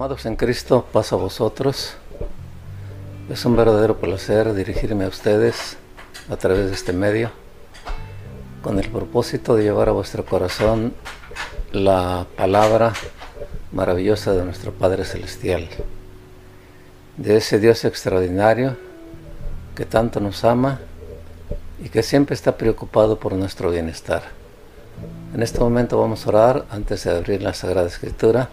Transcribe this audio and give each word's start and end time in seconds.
Amados 0.00 0.24
en 0.24 0.34
Cristo, 0.34 0.86
paz 0.90 1.12
a 1.12 1.16
vosotros. 1.16 1.92
Es 3.28 3.44
un 3.44 3.54
verdadero 3.54 3.98
placer 3.98 4.54
dirigirme 4.54 5.04
a 5.04 5.08
ustedes 5.08 5.76
a 6.30 6.36
través 6.38 6.68
de 6.68 6.72
este 6.72 6.94
medio 6.94 7.30
con 8.62 8.78
el 8.78 8.88
propósito 8.88 9.56
de 9.56 9.64
llevar 9.64 9.90
a 9.90 9.92
vuestro 9.92 10.24
corazón 10.24 10.94
la 11.72 12.26
palabra 12.34 12.94
maravillosa 13.72 14.32
de 14.32 14.42
nuestro 14.42 14.72
Padre 14.72 15.04
Celestial, 15.04 15.68
de 17.18 17.36
ese 17.36 17.58
Dios 17.58 17.84
extraordinario 17.84 18.78
que 19.74 19.84
tanto 19.84 20.18
nos 20.18 20.44
ama 20.44 20.80
y 21.84 21.90
que 21.90 22.02
siempre 22.02 22.32
está 22.32 22.56
preocupado 22.56 23.18
por 23.18 23.34
nuestro 23.34 23.70
bienestar. 23.70 24.22
En 25.34 25.42
este 25.42 25.60
momento 25.60 26.00
vamos 26.00 26.24
a 26.24 26.30
orar 26.30 26.64
antes 26.70 27.04
de 27.04 27.10
abrir 27.10 27.42
la 27.42 27.52
Sagrada 27.52 27.88
Escritura 27.88 28.48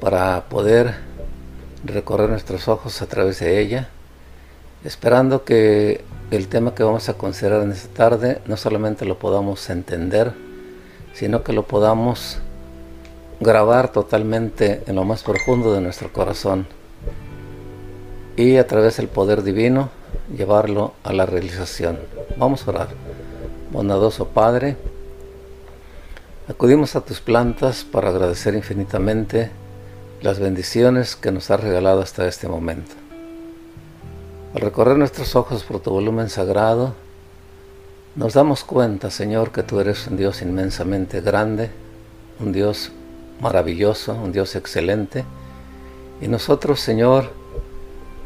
para 0.00 0.48
poder 0.48 0.94
recorrer 1.84 2.28
nuestros 2.30 2.68
ojos 2.68 3.02
a 3.02 3.06
través 3.06 3.40
de 3.40 3.60
ella, 3.60 3.88
esperando 4.84 5.44
que 5.44 6.04
el 6.30 6.48
tema 6.48 6.74
que 6.74 6.82
vamos 6.82 7.08
a 7.08 7.14
considerar 7.14 7.62
en 7.62 7.72
esta 7.72 7.88
tarde 7.94 8.40
no 8.46 8.56
solamente 8.56 9.04
lo 9.04 9.18
podamos 9.18 9.70
entender, 9.70 10.32
sino 11.14 11.42
que 11.42 11.52
lo 11.52 11.66
podamos 11.66 12.38
grabar 13.40 13.92
totalmente 13.92 14.82
en 14.86 14.96
lo 14.96 15.04
más 15.04 15.22
profundo 15.22 15.72
de 15.72 15.80
nuestro 15.80 16.12
corazón 16.12 16.66
y 18.36 18.56
a 18.56 18.66
través 18.66 18.98
del 18.98 19.08
poder 19.08 19.42
divino 19.42 19.90
llevarlo 20.36 20.94
a 21.02 21.12
la 21.12 21.26
realización. 21.26 21.98
Vamos 22.36 22.66
a 22.66 22.70
orar. 22.70 22.88
Bondadoso 23.72 24.28
Padre, 24.28 24.76
acudimos 26.48 26.94
a 26.94 27.00
tus 27.00 27.20
plantas 27.20 27.84
para 27.84 28.10
agradecer 28.10 28.54
infinitamente 28.54 29.50
las 30.20 30.40
bendiciones 30.40 31.14
que 31.14 31.30
nos 31.30 31.50
has 31.50 31.60
regalado 31.60 32.00
hasta 32.00 32.26
este 32.26 32.48
momento. 32.48 32.92
Al 34.52 34.60
recorrer 34.62 34.96
nuestros 34.96 35.36
ojos 35.36 35.62
por 35.62 35.80
tu 35.80 35.90
volumen 35.90 36.28
sagrado, 36.28 36.94
nos 38.16 38.34
damos 38.34 38.64
cuenta, 38.64 39.10
Señor, 39.10 39.52
que 39.52 39.62
tú 39.62 39.78
eres 39.78 40.08
un 40.08 40.16
Dios 40.16 40.42
inmensamente 40.42 41.20
grande, 41.20 41.70
un 42.40 42.52
Dios 42.52 42.90
maravilloso, 43.40 44.14
un 44.14 44.32
Dios 44.32 44.56
excelente, 44.56 45.24
y 46.20 46.26
nosotros, 46.26 46.80
Señor, 46.80 47.30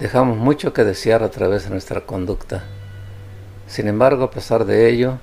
dejamos 0.01 0.39
mucho 0.39 0.73
que 0.73 0.84
desear 0.84 1.23
a 1.23 1.31
través 1.31 1.65
de 1.65 1.71
nuestra 1.71 2.06
conducta. 2.06 2.65
Sin 3.67 3.87
embargo, 3.87 4.25
a 4.25 4.31
pesar 4.31 4.65
de 4.65 4.89
ello, 4.89 5.19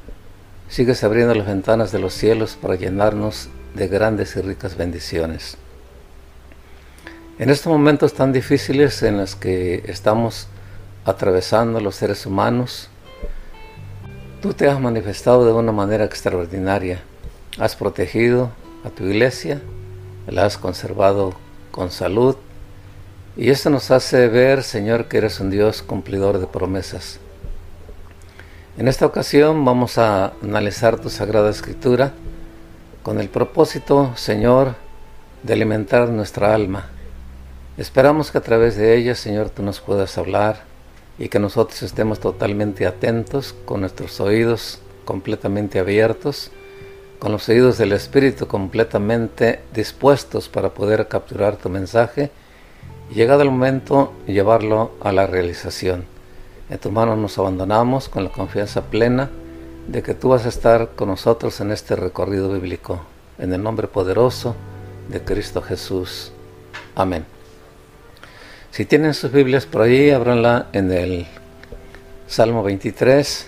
sigues 0.68 1.04
abriendo 1.04 1.34
las 1.34 1.48
ventanas 1.48 1.92
de 1.92 1.98
los 1.98 2.14
cielos 2.14 2.56
para 2.62 2.76
llenarnos 2.76 3.50
de 3.74 3.88
grandes 3.88 4.36
y 4.36 4.42
ricas 4.42 4.78
bendiciones. 4.78 5.58
En 7.40 7.50
estos 7.50 7.72
momentos 7.72 8.14
tan 8.14 8.34
difíciles 8.34 9.02
en 9.02 9.16
los 9.16 9.38
que 9.38 9.86
estamos 9.88 10.48
atravesando 11.06 11.80
los 11.80 11.96
seres 11.96 12.26
humanos, 12.26 12.90
tú 14.42 14.54
te 14.54 14.68
has 14.68 14.78
manifestado 14.78 15.46
de 15.46 15.54
una 15.54 15.72
manera 15.72 16.04
extraordinaria. 16.04 17.02
Has 17.58 17.78
protegido 17.78 18.52
a 18.84 18.90
tu 18.90 19.06
iglesia, 19.06 19.62
la 20.28 20.44
has 20.44 20.58
conservado 20.58 21.34
con 21.72 21.92
salud, 21.92 22.36
y 23.38 23.52
esto 23.52 23.70
nos 23.70 23.90
hace 23.90 24.28
ver, 24.28 24.62
Señor, 24.62 25.06
que 25.06 25.20
eres 25.20 25.40
un 25.40 25.50
Dios 25.50 25.82
cumplidor 25.82 26.40
de 26.40 26.48
promesas. 26.48 27.22
En 28.78 28.90
esta 28.90 29.06
ocasión 29.06 29.64
vamos 29.64 29.98
a 29.98 30.34
analizar 30.44 31.00
tu 31.00 31.10
Sagrada 31.10 31.50
Escritura 31.50 32.12
con 33.02 33.18
el 33.18 33.30
propósito, 33.30 34.12
Señor, 34.18 34.76
de 35.44 35.54
alimentar 35.54 36.10
nuestra 36.10 36.54
alma 36.54 36.90
Esperamos 37.80 38.30
que 38.30 38.38
a 38.38 38.42
través 38.42 38.76
de 38.76 38.98
ella, 38.98 39.16
Señor, 39.16 39.50
tú 39.52 39.64
nos 39.64 39.80
puedas 39.80 40.18
hablar 40.18 40.64
y 41.18 41.30
que 41.30 41.40
nosotros 41.40 41.82
estemos 41.82 42.20
totalmente 42.20 42.86
atentos, 42.86 43.56
con 43.64 43.80
nuestros 43.80 44.20
oídos 44.20 44.82
completamente 45.06 45.80
abiertos, 45.80 46.52
con 47.20 47.32
los 47.32 47.48
oídos 47.48 47.78
del 47.78 47.94
Espíritu 47.94 48.48
completamente 48.48 49.62
dispuestos 49.74 50.50
para 50.50 50.74
poder 50.74 51.08
capturar 51.08 51.56
tu 51.56 51.70
mensaje 51.70 52.32
y 53.12 53.14
llegado 53.14 53.44
el 53.44 53.52
momento 53.52 54.12
llevarlo 54.28 54.92
a 55.00 55.14
la 55.14 55.26
realización. 55.26 56.04
En 56.70 56.80
tus 56.80 56.92
manos 56.92 57.18
nos 57.18 57.38
abandonamos 57.38 58.10
con 58.10 58.26
la 58.26 58.30
confianza 58.30 58.82
plena 58.82 59.30
de 59.88 60.04
que 60.04 60.14
tú 60.14 60.28
vas 60.28 60.46
a 60.46 60.50
estar 60.50 60.90
con 60.98 61.08
nosotros 61.08 61.62
en 61.62 61.72
este 61.72 61.96
recorrido 61.96 62.52
bíblico. 62.52 63.06
En 63.38 63.54
el 63.54 63.64
nombre 63.64 63.88
poderoso 63.88 64.54
de 65.08 65.24
Cristo 65.24 65.62
Jesús. 65.62 66.34
Amén. 66.94 67.39
Si 68.72 68.86
tienen 68.86 69.16
sus 69.16 69.32
Biblias 69.32 69.66
por 69.66 69.82
ahí, 69.82 70.12
ábranla 70.12 70.68
en 70.74 70.92
el 70.92 71.26
Salmo 72.28 72.62
23 72.62 73.48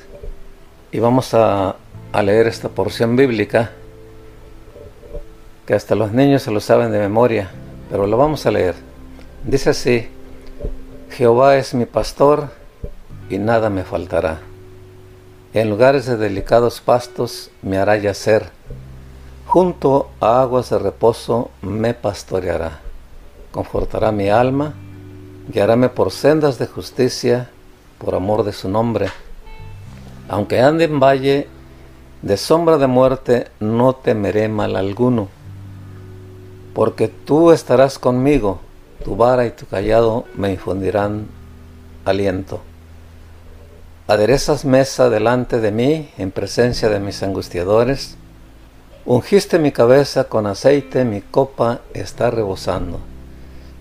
y 0.92 1.00
vamos 1.00 1.36
a, 1.36 1.76
a, 2.12 2.24
leer 2.24 2.48
esta 2.48 2.70
porción 2.70 3.16
bíblica 3.16 3.72
que 5.68 5.76
hasta 5.76 5.94
los 5.94 6.12
niños 6.12 6.42
se 6.42 6.50
lo 6.52 6.60
saben 6.60 6.92
de 6.92 6.98
memoria, 6.98 7.52
pero 7.92 8.08
lo 8.08 8.18
vamos 8.18 8.48
a 8.48 8.52
leer. 8.52 8.74
Dice 9.46 9.70
así, 9.70 10.08
Jehová 11.12 11.56
es 11.58 11.76
mi 11.76 11.86
pastor 11.86 12.50
y 13.30 13.38
nada 13.38 13.70
me 13.70 13.84
faltará. 13.84 14.40
En 15.54 15.70
lugares 15.70 16.08
de 16.08 16.18
delicados 16.18 16.82
pastos 16.82 17.52
me 17.62 17.78
hará 17.78 17.96
yacer, 17.96 18.50
junto 19.46 20.10
a 20.20 20.42
aguas 20.42 20.72
de 20.72 20.80
reposo 20.80 21.52
me 21.62 21.94
pastoreará, 21.94 22.80
confortará 23.52 24.12
mi 24.12 24.28
alma 24.28 24.74
guiaráme 25.50 25.90
por 25.90 26.12
sendas 26.12 26.58
de 26.60 26.68
justicia, 26.68 27.50
por 27.98 28.16
amor 28.16 28.44
de 28.44 28.54
su 28.54 28.70
nombre. 28.70 29.10
Aunque 30.30 30.62
ande 30.62 30.86
en 30.86 31.00
valle 31.00 31.48
de 32.22 32.38
sombra 32.38 32.78
de 32.78 32.88
muerte, 32.88 33.48
no 33.60 33.94
temeré 33.94 34.48
mal 34.48 34.76
alguno, 34.76 35.28
porque 36.74 37.08
tú 37.08 37.52
estarás 37.52 37.98
conmigo, 37.98 38.60
tu 39.04 39.16
vara 39.16 39.46
y 39.46 39.52
tu 39.52 39.66
callado 39.66 40.26
me 40.36 40.52
infundirán 40.52 41.28
aliento. 42.06 42.62
Aderezas 44.08 44.66
mesa 44.66 45.10
delante 45.10 45.60
de 45.60 45.72
mí 45.72 46.10
en 46.18 46.32
presencia 46.32 46.90
de 46.90 47.00
mis 47.00 47.24
angustiadores, 47.24 48.18
ungiste 49.06 49.58
mi 49.58 49.72
cabeza 49.72 50.26
con 50.26 50.46
aceite, 50.46 51.06
mi 51.06 51.22
copa 51.22 51.82
está 51.94 52.30
rebosando. 52.30 53.00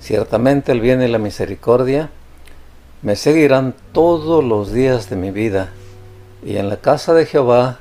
Ciertamente 0.01 0.73
el 0.73 0.81
bien 0.81 1.03
y 1.03 1.09
la 1.09 1.19
misericordia 1.19 2.11
me 3.03 3.17
seguirán 3.17 3.75
todos 3.93 4.43
los 4.43 4.73
días 4.73 5.11
de 5.11 5.17
mi 5.17 5.31
vida, 5.31 5.73
y 6.45 6.57
en 6.57 6.69
la 6.69 6.79
casa 6.79 7.13
de 7.13 7.27
Jehová 7.27 7.79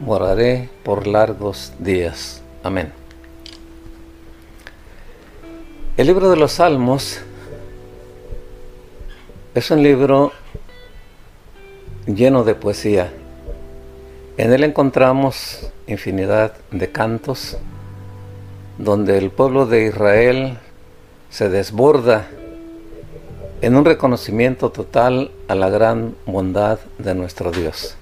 moraré 0.00 0.70
por 0.82 1.06
largos 1.06 1.72
días. 1.78 2.42
Amén. 2.62 2.92
El 5.96 6.06
libro 6.06 6.30
de 6.30 6.36
los 6.36 6.52
Salmos 6.52 7.20
es 9.54 9.70
un 9.70 9.82
libro 9.82 10.32
lleno 12.06 12.42
de 12.42 12.54
poesía. 12.54 13.12
En 14.36 14.52
él 14.52 14.64
encontramos 14.64 15.70
infinidad 15.86 16.54
de 16.70 16.90
cantos 16.90 17.58
donde 18.78 19.18
el 19.18 19.30
pueblo 19.30 19.66
de 19.66 19.86
Israel 19.86 20.58
se 21.34 21.48
desborda 21.48 22.28
en 23.60 23.74
un 23.74 23.84
reconocimiento 23.84 24.70
total 24.70 25.32
a 25.48 25.56
la 25.56 25.68
gran 25.68 26.14
bondad 26.26 26.78
de 26.98 27.16
nuestro 27.16 27.50
Dios. 27.50 27.96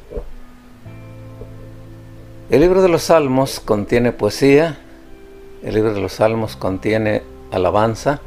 El 2.51 2.61
libro 2.61 2.83
de 2.83 2.91
los 2.91 3.05
Salmos 3.05 3.59
contiene 3.59 4.13
poesía, 4.13 4.81
el 5.63 5.75
libro 5.75 5.95
de 5.95 6.03
los 6.03 6.13
Salmos 6.13 6.57
contiene 6.57 7.23
alabanza, 7.51 8.21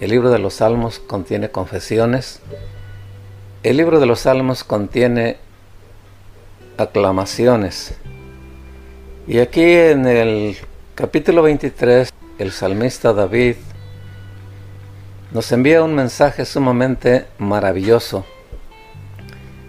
el 0.00 0.08
libro 0.08 0.30
de 0.30 0.38
los 0.38 0.54
Salmos 0.54 0.98
contiene 0.98 1.50
confesiones, 1.50 2.40
el 3.62 3.76
libro 3.76 4.00
de 4.00 4.06
los 4.06 4.20
Salmos 4.20 4.64
contiene 4.64 5.36
aclamaciones. 6.78 7.94
Y 9.26 9.40
aquí 9.40 9.64
en 9.64 10.06
el 10.06 10.56
capítulo 10.94 11.42
23 11.42 12.10
el 12.38 12.52
salmista 12.52 13.12
David 13.12 13.56
nos 15.32 15.50
envía 15.52 15.82
un 15.82 15.94
mensaje 15.94 16.44
sumamente 16.44 17.26
maravilloso. 17.38 18.24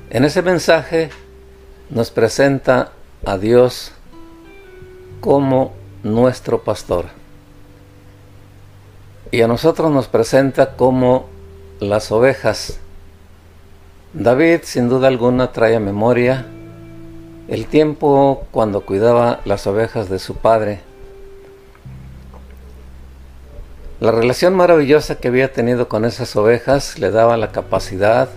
En 0.10 0.26
ese 0.26 0.42
mensaje 0.42 1.10
nos 1.90 2.12
presenta 2.12 2.92
a 3.26 3.38
Dios 3.38 3.92
como 5.22 5.74
nuestro 6.04 6.64
pastor. 6.64 7.06
Y 9.32 9.42
a 9.42 9.48
nosotros 9.48 9.92
nos 9.92 10.08
presenta 10.08 10.76
como 10.76 11.28
las 11.80 12.12
ovejas. 12.12 12.80
David 14.14 14.62
sin 14.64 14.90
duda 14.90 15.08
alguna 15.08 15.52
trae 15.52 15.76
a 15.76 15.80
memoria 15.80 16.46
el 17.48 17.66
tiempo 17.66 18.46
cuando 18.52 18.82
cuidaba 18.82 19.42
las 19.46 19.68
ovejas 19.68 20.10
de 20.10 20.20
su 20.20 20.36
padre 20.36 20.87
La 24.00 24.12
relación 24.12 24.54
maravillosa 24.54 25.16
que 25.16 25.30
había 25.30 25.52
tenido 25.52 25.90
con 25.90 26.06
esas 26.06 26.36
ovejas 26.36 27.00
le 27.00 27.10
daba 27.10 27.36
la 27.36 27.52
capacidad 27.52 28.30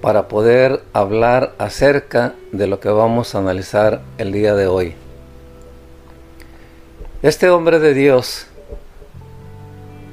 para 0.00 0.26
poder 0.26 0.80
hablar 0.94 1.52
acerca 1.58 2.32
de 2.50 2.66
lo 2.66 2.80
que 2.80 2.88
vamos 2.88 3.34
a 3.34 3.40
analizar 3.40 4.00
el 4.16 4.32
día 4.32 4.54
de 4.54 4.68
hoy. 4.68 4.94
Este 7.20 7.50
hombre 7.50 7.78
de 7.78 7.92
Dios 7.92 8.46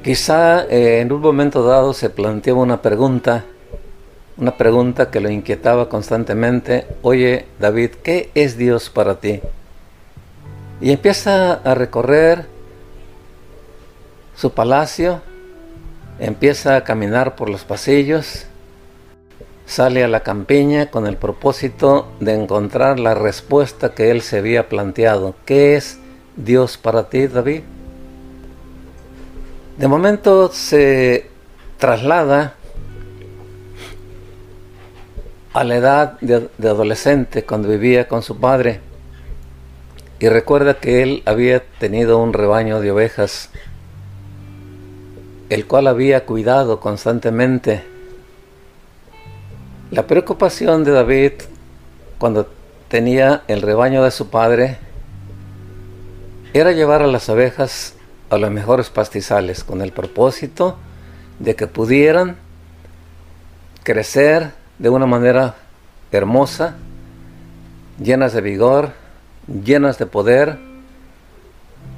quizá 0.04 0.66
eh, 0.66 1.00
en 1.00 1.14
un 1.14 1.22
momento 1.22 1.64
dado 1.64 1.94
se 1.94 2.10
planteó 2.10 2.58
una 2.58 2.82
pregunta, 2.82 3.46
una 4.36 4.58
pregunta 4.58 5.10
que 5.10 5.22
lo 5.22 5.30
inquietaba 5.30 5.88
constantemente, 5.88 6.86
oye 7.04 7.46
David, 7.58 7.92
¿qué 8.04 8.32
es 8.36 8.58
Dios 8.58 8.90
para 8.90 9.22
ti? 9.22 9.40
Y 10.82 10.92
empieza 10.92 11.54
a 11.54 11.74
recorrer 11.74 12.57
su 14.38 14.52
palacio, 14.52 15.22
empieza 16.20 16.76
a 16.76 16.84
caminar 16.84 17.36
por 17.36 17.50
los 17.50 17.64
pasillos, 17.64 18.46
sale 19.66 20.04
a 20.04 20.08
la 20.08 20.22
campiña 20.22 20.92
con 20.92 21.08
el 21.08 21.18
propósito 21.18 22.08
de 22.20 22.36
encontrar 22.36 23.00
la 23.00 23.16
respuesta 23.16 23.96
que 23.96 24.12
él 24.12 24.22
se 24.22 24.38
había 24.38 24.70
planteado. 24.70 25.34
¿Qué 25.44 25.76
es 25.76 25.98
Dios 26.36 26.78
para 26.78 27.10
ti, 27.10 27.26
David? 27.26 27.64
De 29.78 29.88
momento 29.88 30.52
se 30.54 31.30
traslada 31.80 32.54
a 35.54 35.64
la 35.64 35.76
edad 35.78 36.20
de, 36.22 36.48
adolescente 36.70 37.44
cuando 37.44 37.70
vivía 37.70 38.08
con 38.08 38.22
su 38.22 38.40
padre 38.40 38.82
y 40.20 40.30
recuerda 40.30 40.76
que 40.76 41.02
él 41.02 41.24
había 41.26 41.64
tenido 41.80 42.20
un 42.20 42.34
rebaño 42.34 42.80
de 42.82 42.92
ovejas 42.92 43.50
el 45.50 45.66
cual 45.66 45.88
había 45.88 46.26
cuidado 46.26 46.80
constantemente. 46.80 47.84
La 49.92 50.06
preocupación 50.06 50.84
de 50.84 50.92
David 50.92 51.32
cuando 52.18 52.50
tenía 52.90 53.44
el 53.48 53.62
rebaño 53.62 54.04
de 54.04 54.12
su 54.12 54.30
padre 54.30 54.78
era 56.54 56.72
llevar 56.72 57.02
a 57.02 57.08
las 57.08 57.30
ovejas 57.30 57.96
a 58.30 58.38
los 58.38 58.52
mejores 58.52 58.90
pastizales 58.90 59.64
con 59.64 59.82
el 59.82 59.92
propósito 59.92 60.78
de 61.40 61.56
que 61.56 61.68
pudieran 61.68 62.36
crecer 63.84 64.52
de 64.80 64.90
una 64.90 65.06
manera 65.06 65.56
hermosa, 66.12 66.76
llenas 68.02 68.34
de 68.34 68.42
vigor, 68.42 68.92
llenas 69.64 69.98
de 69.98 70.06
poder, 70.06 70.58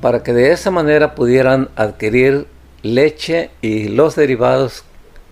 para 0.01 0.21
que 0.21 0.33
de 0.33 0.51
esa 0.51 0.71
manera 0.71 1.15
pudieran 1.15 1.69
adquirir 1.75 2.47
leche 2.83 3.51
y 3.61 3.89
los 3.89 4.15
derivados 4.15 4.83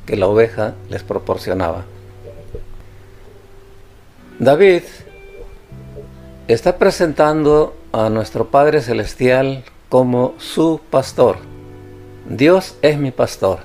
que 0.06 0.16
la 0.16 0.28
oveja 0.28 0.76
les 0.90 1.04
proporcionaba. 1.04 1.86
David 4.40 4.84
está 6.48 6.78
presentando 6.78 7.76
a 7.92 8.10
nuestro 8.10 8.48
Padre 8.50 8.82
Celestial 8.82 9.64
como 9.90 10.36
su 10.38 10.80
pastor. 10.90 11.38
Dios 12.30 12.76
es 12.82 12.98
mi 12.98 13.12
pastor 13.12 13.60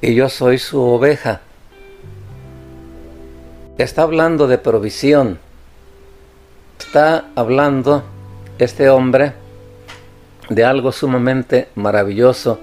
y 0.00 0.14
yo 0.14 0.28
soy 0.28 0.58
su 0.58 0.80
oveja. 0.80 1.40
Está 3.78 4.02
hablando 4.02 4.46
de 4.46 4.58
provisión. 4.58 5.38
Está 6.78 7.26
hablando 7.34 8.02
este 8.58 8.90
hombre 8.90 9.32
de 10.50 10.64
algo 10.64 10.92
sumamente 10.92 11.68
maravilloso, 11.76 12.58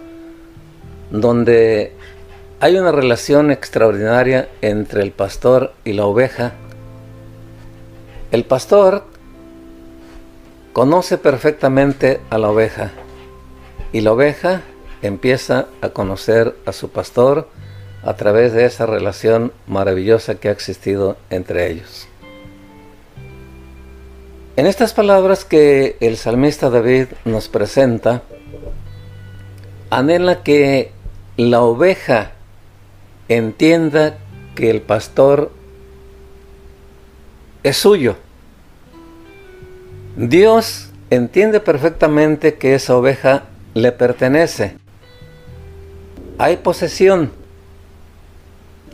donde 1.11 1.93
hay 2.59 2.77
una 2.77 2.91
relación 2.91 3.51
extraordinaria 3.51 4.49
entre 4.61 5.03
el 5.03 5.11
pastor 5.11 5.73
y 5.83 5.93
la 5.93 6.05
oveja. 6.05 6.53
El 8.31 8.43
pastor 8.43 9.05
conoce 10.73 11.17
perfectamente 11.17 12.19
a 12.29 12.37
la 12.37 12.49
oveja 12.49 12.91
y 13.93 14.01
la 14.01 14.11
oveja 14.11 14.61
empieza 15.01 15.67
a 15.81 15.89
conocer 15.89 16.55
a 16.65 16.73
su 16.73 16.89
pastor 16.89 17.47
a 18.03 18.15
través 18.15 18.53
de 18.53 18.65
esa 18.65 18.85
relación 18.85 19.51
maravillosa 19.67 20.35
que 20.35 20.49
ha 20.49 20.51
existido 20.51 21.17
entre 21.29 21.71
ellos. 21.71 22.07
En 24.55 24.65
estas 24.65 24.93
palabras 24.93 25.45
que 25.45 25.97
el 25.99 26.17
salmista 26.17 26.69
David 26.69 27.07
nos 27.25 27.47
presenta, 27.47 28.23
anhela 29.91 30.41
que 30.41 30.91
la 31.37 31.61
oveja 31.61 32.31
entienda 33.29 34.17
que 34.55 34.69
el 34.69 34.81
pastor 34.81 35.51
es 37.63 37.77
suyo 37.77 38.17
Dios 40.17 40.89
entiende 41.11 41.59
perfectamente 41.59 42.55
que 42.55 42.73
esa 42.73 42.97
oveja 42.97 43.43
le 43.75 43.91
pertenece. 43.91 44.75
Hay 46.39 46.57
posesión. 46.57 47.31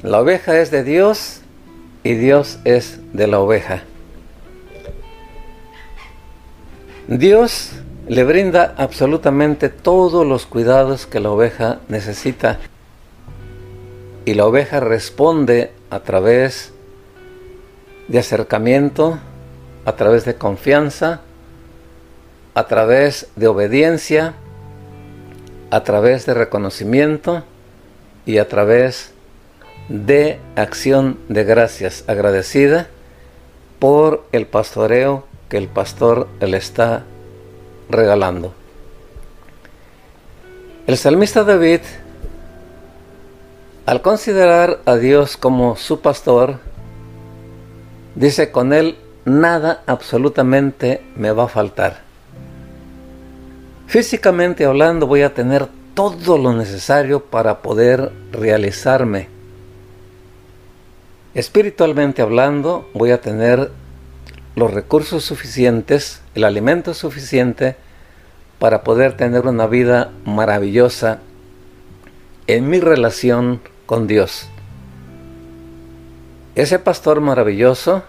La 0.01 0.19
oveja 0.19 0.59
es 0.59 0.69
de 0.69 0.83
Dios 0.83 1.39
y 2.03 2.15
Dios 2.15 2.59
es 2.65 2.99
de 3.13 3.27
la 3.27 3.39
oveja. 3.39 3.83
Dios 7.07 7.71
le 8.07 8.23
brinda 8.23 8.75
absolutamente 8.77 9.69
todos 9.69 10.25
los 10.25 10.45
cuidados 10.45 11.05
que 11.05 11.19
la 11.19 11.31
oveja 11.31 11.79
necesita. 11.87 12.59
Y 14.25 14.33
la 14.33 14.45
oveja 14.45 14.79
responde 14.79 15.71
a 15.89 15.99
través 16.01 16.73
de 18.07 18.19
acercamiento, 18.19 19.19
a 19.85 19.95
través 19.95 20.25
de 20.25 20.35
confianza, 20.35 21.21
a 22.53 22.67
través 22.67 23.27
de 23.35 23.47
obediencia, 23.47 24.33
a 25.71 25.83
través 25.83 26.25
de 26.25 26.33
reconocimiento 26.33 27.43
y 28.25 28.37
a 28.37 28.47
través 28.47 29.11
de 29.89 30.39
acción 30.55 31.17
de 31.29 31.43
gracias 31.43 32.03
agradecida 32.07 32.87
por 33.79 34.23
el 34.31 34.45
pastoreo 34.45 35.25
que 35.49 35.57
el 35.57 35.67
pastor 35.67 36.27
le 36.39 36.57
está 36.57 37.03
regalando. 37.89 38.53
El 40.85 40.97
salmista 40.97 41.43
David, 41.43 41.81
al 43.85 44.01
considerar 44.01 44.79
a 44.85 44.95
Dios 44.95 45.37
como 45.37 45.75
su 45.75 46.01
pastor, 46.01 46.59
dice 48.15 48.51
con 48.51 48.73
él 48.73 48.97
nada 49.25 49.83
absolutamente 49.87 51.03
me 51.15 51.31
va 51.31 51.45
a 51.45 51.47
faltar. 51.47 52.01
Físicamente 53.87 54.65
hablando 54.65 55.07
voy 55.07 55.21
a 55.21 55.33
tener 55.33 55.67
todo 55.93 56.37
lo 56.37 56.53
necesario 56.53 57.23
para 57.23 57.61
poder 57.61 58.11
realizarme. 58.31 59.29
Espiritualmente 61.33 62.21
hablando 62.21 62.89
voy 62.93 63.11
a 63.11 63.21
tener 63.21 63.71
los 64.55 64.73
recursos 64.73 65.23
suficientes, 65.23 66.21
el 66.35 66.43
alimento 66.43 66.93
suficiente 66.93 67.75
para 68.59 68.83
poder 68.83 69.17
tener 69.17 69.47
una 69.47 69.67
vida 69.67 70.11
maravillosa 70.25 71.19
en 72.47 72.69
mi 72.69 72.79
relación 72.79 73.61
con 73.85 74.07
Dios. 74.07 74.47
Ese 76.55 76.77
pastor 76.77 77.19
maravilloso 77.19 78.03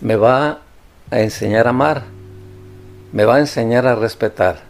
me 0.00 0.16
va 0.16 0.58
a 1.10 1.20
enseñar 1.20 1.68
a 1.68 1.70
amar, 1.70 2.02
me 3.12 3.24
va 3.24 3.36
a 3.36 3.40
enseñar 3.40 3.86
a 3.86 3.94
respetar, 3.94 4.60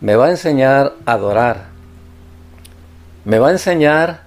me 0.00 0.14
va 0.14 0.26
a 0.26 0.30
enseñar 0.30 0.92
a 1.06 1.12
adorar, 1.12 1.68
me 3.24 3.38
va 3.38 3.48
a 3.48 3.52
enseñar 3.52 4.25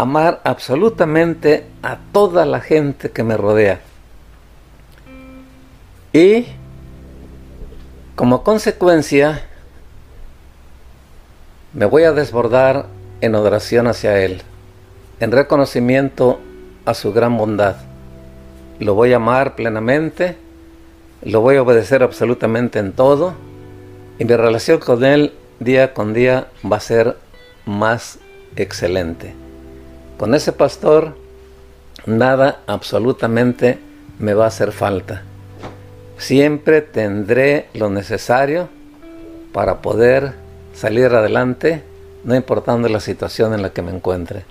amar 0.00 0.40
absolutamente 0.44 1.66
a 1.82 1.98
toda 2.12 2.44
la 2.44 2.60
gente 2.60 3.10
que 3.10 3.24
me 3.24 3.36
rodea. 3.36 3.80
Y 6.12 6.46
como 8.14 8.42
consecuencia, 8.42 9.44
me 11.72 11.86
voy 11.86 12.04
a 12.04 12.12
desbordar 12.12 12.86
en 13.20 13.34
adoración 13.34 13.86
hacia 13.86 14.18
Él, 14.18 14.42
en 15.20 15.32
reconocimiento 15.32 16.40
a 16.84 16.94
su 16.94 17.12
gran 17.12 17.36
bondad 17.36 17.76
lo 18.78 18.94
voy 18.94 19.12
a 19.12 19.16
amar 19.16 19.56
plenamente, 19.56 20.36
lo 21.22 21.40
voy 21.40 21.56
a 21.56 21.62
obedecer 21.62 22.02
absolutamente 22.02 22.78
en 22.78 22.92
todo 22.92 23.34
y 24.18 24.24
mi 24.24 24.36
relación 24.36 24.78
con 24.78 25.04
Él 25.04 25.32
día 25.58 25.94
con 25.94 26.14
día 26.14 26.46
va 26.70 26.76
a 26.76 26.80
ser 26.80 27.16
más 27.66 28.18
excelente. 28.56 29.34
Con 30.18 30.34
ese 30.34 30.52
pastor 30.52 31.14
nada 32.04 32.62
absolutamente 32.66 33.78
me 34.18 34.34
va 34.34 34.46
a 34.46 34.48
hacer 34.48 34.72
falta. 34.72 35.22
Siempre 36.16 36.82
tendré 36.82 37.68
lo 37.74 37.88
necesario 37.88 38.68
para 39.52 39.80
poder 39.80 40.34
salir 40.74 41.06
adelante, 41.14 41.84
no 42.24 42.34
importando 42.34 42.88
la 42.88 42.98
situación 42.98 43.54
en 43.54 43.62
la 43.62 43.70
que 43.70 43.82
me 43.82 43.92
encuentre. 43.92 44.44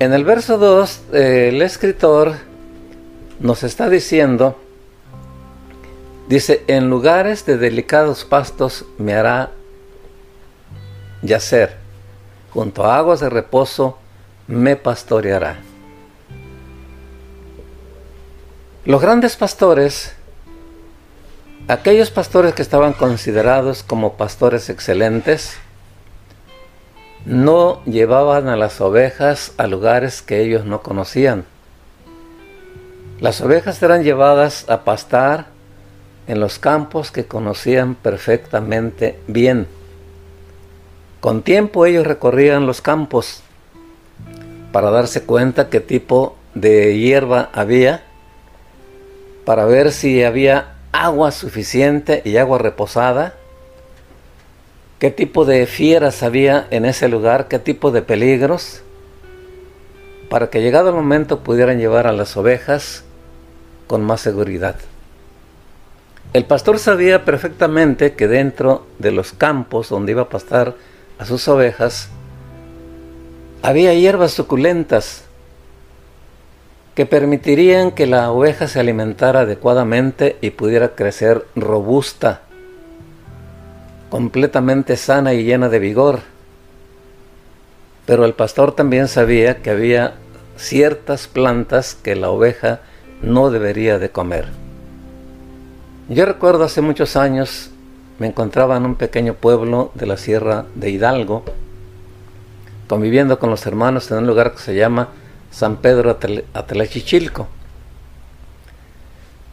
En 0.00 0.12
el 0.12 0.24
verso 0.24 0.58
2, 0.58 1.00
eh, 1.14 1.48
el 1.48 1.62
escritor 1.62 2.34
nos 3.38 3.62
está 3.62 3.88
diciendo, 3.88 4.58
dice, 6.28 6.62
en 6.66 6.90
lugares 6.90 7.46
de 7.46 7.56
delicados 7.56 8.26
pastos 8.26 8.84
me 8.98 9.14
hará 9.14 9.50
yacer, 11.22 11.76
junto 12.50 12.84
a 12.84 12.98
aguas 12.98 13.20
de 13.20 13.30
reposo 13.30 13.96
me 14.50 14.74
pastoreará. 14.74 15.58
Los 18.84 19.00
grandes 19.00 19.36
pastores, 19.36 20.12
aquellos 21.68 22.10
pastores 22.10 22.54
que 22.54 22.62
estaban 22.62 22.92
considerados 22.92 23.84
como 23.84 24.14
pastores 24.14 24.68
excelentes, 24.68 25.56
no 27.24 27.84
llevaban 27.84 28.48
a 28.48 28.56
las 28.56 28.80
ovejas 28.80 29.52
a 29.56 29.68
lugares 29.68 30.20
que 30.20 30.40
ellos 30.40 30.64
no 30.64 30.82
conocían. 30.82 31.44
Las 33.20 33.40
ovejas 33.42 33.80
eran 33.82 34.02
llevadas 34.02 34.68
a 34.68 34.82
pastar 34.82 35.46
en 36.26 36.40
los 36.40 36.58
campos 36.58 37.12
que 37.12 37.26
conocían 37.26 37.94
perfectamente 37.94 39.20
bien. 39.28 39.68
Con 41.20 41.42
tiempo 41.42 41.86
ellos 41.86 42.06
recorrían 42.06 42.66
los 42.66 42.80
campos 42.80 43.44
para 44.72 44.90
darse 44.90 45.22
cuenta 45.22 45.68
qué 45.68 45.80
tipo 45.80 46.36
de 46.54 46.98
hierba 46.98 47.50
había, 47.52 48.02
para 49.44 49.64
ver 49.64 49.92
si 49.92 50.22
había 50.22 50.74
agua 50.92 51.32
suficiente 51.32 52.22
y 52.24 52.36
agua 52.36 52.58
reposada, 52.58 53.34
qué 54.98 55.10
tipo 55.10 55.44
de 55.44 55.66
fieras 55.66 56.22
había 56.22 56.66
en 56.70 56.84
ese 56.84 57.08
lugar, 57.08 57.48
qué 57.48 57.58
tipo 57.58 57.90
de 57.90 58.02
peligros, 58.02 58.82
para 60.28 60.50
que 60.50 60.62
llegado 60.62 60.90
el 60.90 60.94
momento 60.94 61.40
pudieran 61.40 61.78
llevar 61.78 62.06
a 62.06 62.12
las 62.12 62.36
ovejas 62.36 63.04
con 63.86 64.02
más 64.04 64.20
seguridad. 64.20 64.76
El 66.32 66.44
pastor 66.44 66.78
sabía 66.78 67.24
perfectamente 67.24 68.14
que 68.14 68.28
dentro 68.28 68.86
de 69.00 69.10
los 69.10 69.32
campos 69.32 69.88
donde 69.88 70.12
iba 70.12 70.22
a 70.22 70.28
pastar 70.28 70.76
a 71.18 71.24
sus 71.24 71.48
ovejas, 71.48 72.08
había 73.62 73.94
hierbas 73.94 74.32
suculentas 74.32 75.24
que 76.94 77.06
permitirían 77.06 77.92
que 77.92 78.06
la 78.06 78.30
oveja 78.30 78.68
se 78.68 78.80
alimentara 78.80 79.40
adecuadamente 79.40 80.36
y 80.40 80.50
pudiera 80.50 80.94
crecer 80.94 81.46
robusta, 81.54 82.42
completamente 84.08 84.96
sana 84.96 85.34
y 85.34 85.44
llena 85.44 85.68
de 85.68 85.78
vigor. 85.78 86.20
Pero 88.06 88.24
el 88.24 88.34
pastor 88.34 88.72
también 88.72 89.08
sabía 89.08 89.62
que 89.62 89.70
había 89.70 90.14
ciertas 90.56 91.28
plantas 91.28 91.94
que 91.94 92.16
la 92.16 92.30
oveja 92.30 92.80
no 93.22 93.50
debería 93.50 93.98
de 93.98 94.10
comer. 94.10 94.48
Yo 96.08 96.26
recuerdo 96.26 96.64
hace 96.64 96.80
muchos 96.80 97.16
años 97.16 97.70
me 98.18 98.26
encontraba 98.26 98.76
en 98.76 98.84
un 98.84 98.96
pequeño 98.96 99.34
pueblo 99.34 99.92
de 99.94 100.06
la 100.06 100.16
Sierra 100.16 100.66
de 100.74 100.90
Hidalgo, 100.90 101.44
conviviendo 102.90 103.38
con 103.38 103.50
los 103.50 103.64
hermanos 103.66 104.10
en 104.10 104.18
un 104.18 104.26
lugar 104.26 104.50
que 104.50 104.58
se 104.58 104.74
llama 104.74 105.10
San 105.52 105.76
Pedro 105.76 106.18
Atlachichilco. 106.54 107.46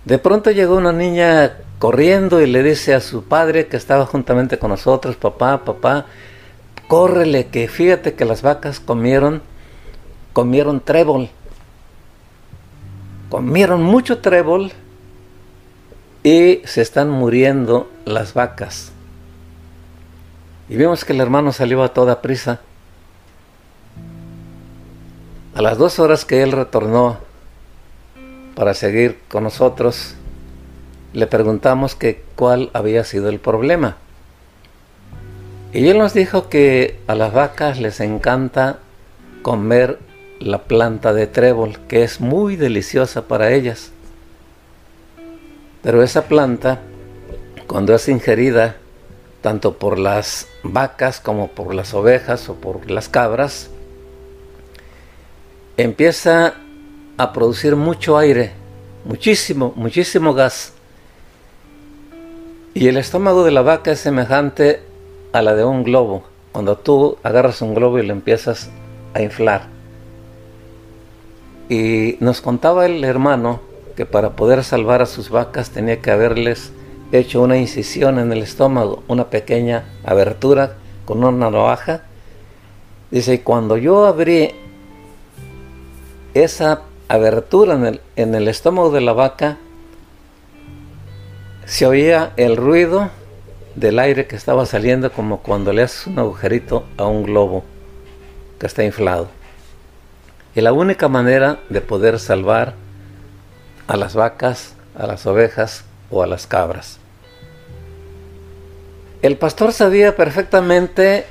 De 0.06 0.18
pronto 0.18 0.50
llegó 0.50 0.76
una 0.76 0.92
niña 0.92 1.54
corriendo 1.78 2.42
y 2.42 2.48
le 2.48 2.64
dice 2.64 2.96
a 2.96 3.00
su 3.00 3.26
padre 3.26 3.68
que 3.68 3.78
estaba 3.78 4.08
juntamente 4.08 4.58
con 4.58 4.72
nosotros, 4.72 5.18
papá, 5.18 5.64
papá, 5.64 6.08
córrele, 6.88 7.46
que 7.46 7.68
fíjate 7.68 8.16
que 8.16 8.26
las 8.26 8.42
vacas 8.42 8.80
comieron, 8.80 9.44
comieron 10.34 10.80
trébol 10.80 11.30
comieron 13.30 13.84
mucho 13.84 14.18
trébol 14.18 14.72
y 16.24 16.62
se 16.66 16.82
están 16.82 17.12
muriendo 17.12 17.88
las 18.04 18.34
vacas. 18.34 18.92
Y 20.70 20.76
vimos 20.76 21.06
que 21.06 21.14
el 21.14 21.22
hermano 21.22 21.52
salió 21.52 21.84
a 21.84 21.94
toda 21.94 22.24
prisa. 22.24 22.62
A 25.58 25.62
las 25.64 25.80
dos 25.80 25.98
horas 25.98 26.24
que 26.24 26.44
él 26.44 26.52
retornó 26.52 27.18
para 28.54 28.76
seguir 28.76 29.18
con 29.28 29.44
nosotros, 29.44 30.14
le 31.14 31.26
preguntamos 31.26 31.96
que 31.96 32.24
cuál 32.36 32.70
había 32.74 33.04
sido 33.04 33.28
el 33.30 33.40
problema. 33.40 33.98
Y 35.74 35.88
él 35.88 35.98
nos 35.98 36.14
dijo 36.14 36.48
que 36.48 37.00
a 37.08 37.16
las 37.16 37.34
vacas 37.34 37.80
les 37.80 38.02
encanta 38.02 38.78
comer 39.42 39.98
la 40.40 40.66
planta 40.66 41.12
de 41.12 41.26
trébol, 41.26 41.80
que 41.88 42.04
es 42.04 42.22
muy 42.22 42.56
deliciosa 42.56 43.28
para 43.28 43.52
ellas. 43.52 43.90
Pero 45.82 46.04
esa 46.04 46.26
planta, 46.26 46.82
cuando 47.66 47.96
es 47.96 48.08
ingerida 48.10 48.76
tanto 49.42 49.80
por 49.80 49.98
las 49.98 50.48
vacas 50.62 51.20
como 51.20 51.48
por 51.48 51.74
las 51.74 51.96
ovejas 51.96 52.48
o 52.48 52.54
por 52.54 52.92
las 52.92 53.10
cabras, 53.10 53.72
empieza 55.78 56.56
a 57.18 57.34
producir 57.34 57.76
mucho 57.76 58.18
aire, 58.18 58.52
muchísimo, 59.06 59.74
muchísimo 59.76 60.34
gas. 60.34 60.74
Y 62.74 62.88
el 62.88 62.98
estómago 62.98 63.44
de 63.44 63.52
la 63.52 63.62
vaca 63.62 63.92
es 63.92 64.00
semejante 64.00 64.82
a 65.34 65.42
la 65.42 65.56
de 65.56 65.64
un 65.64 65.84
globo, 65.84 66.24
cuando 66.52 66.78
tú 66.78 67.18
agarras 67.24 67.62
un 67.62 67.76
globo 67.76 68.00
y 68.00 68.06
lo 68.06 68.14
empiezas 68.14 68.72
a 69.14 69.22
inflar. 69.22 69.68
Y 71.70 72.18
nos 72.22 72.42
contaba 72.42 72.86
el 72.86 73.04
hermano 73.04 73.62
que 73.96 74.06
para 74.06 74.36
poder 74.36 74.64
salvar 74.64 75.02
a 75.02 75.06
sus 75.06 75.30
vacas 75.30 75.72
tenía 75.72 76.02
que 76.02 76.12
haberles 76.12 76.72
hecho 77.12 77.42
una 77.42 77.58
incisión 77.58 78.20
en 78.20 78.32
el 78.32 78.42
estómago, 78.42 79.04
una 79.08 79.30
pequeña 79.30 79.86
abertura 80.04 80.76
con 81.06 81.24
una 81.24 81.50
navaja. 81.50 82.04
Dice, 83.12 83.42
cuando 83.42 83.78
yo 83.78 84.06
abrí 84.06 84.52
esa 86.44 86.82
abertura 87.08 87.76
en 88.16 88.36
el, 88.36 88.48
estómago 88.48 88.92
de 88.92 89.02
la 89.02 89.14
vaca, 89.14 89.58
se 91.66 91.86
oía 91.86 92.34
el 92.38 92.58
ruido 92.58 93.10
del 93.76 94.00
aire 94.00 94.28
que 94.28 94.36
estaba 94.36 94.66
saliendo 94.66 95.12
como 95.12 95.40
cuando 95.40 95.74
le 95.74 95.84
haces 95.84 96.08
un 96.08 96.20
agujerito 96.20 96.86
a 96.98 97.06
un 97.06 97.24
globo 97.24 97.64
que 98.60 98.66
está 98.66 98.84
inflado. 98.84 99.30
Y 100.56 100.62
la 100.62 100.74
única 100.74 101.08
manera 101.08 101.60
de 101.70 101.82
poder 101.82 102.20
salvar 102.20 102.74
a 103.88 103.96
las 103.96 104.16
vacas, 104.16 104.76
a 104.98 105.06
las 105.08 105.26
ovejas 105.26 105.86
o 106.10 106.24
a 106.24 106.28
las 106.28 106.48
cabras. 106.48 107.00
El 109.22 109.38
pastor 109.38 109.74
sabía 109.74 110.16
perfectamente 110.16 111.26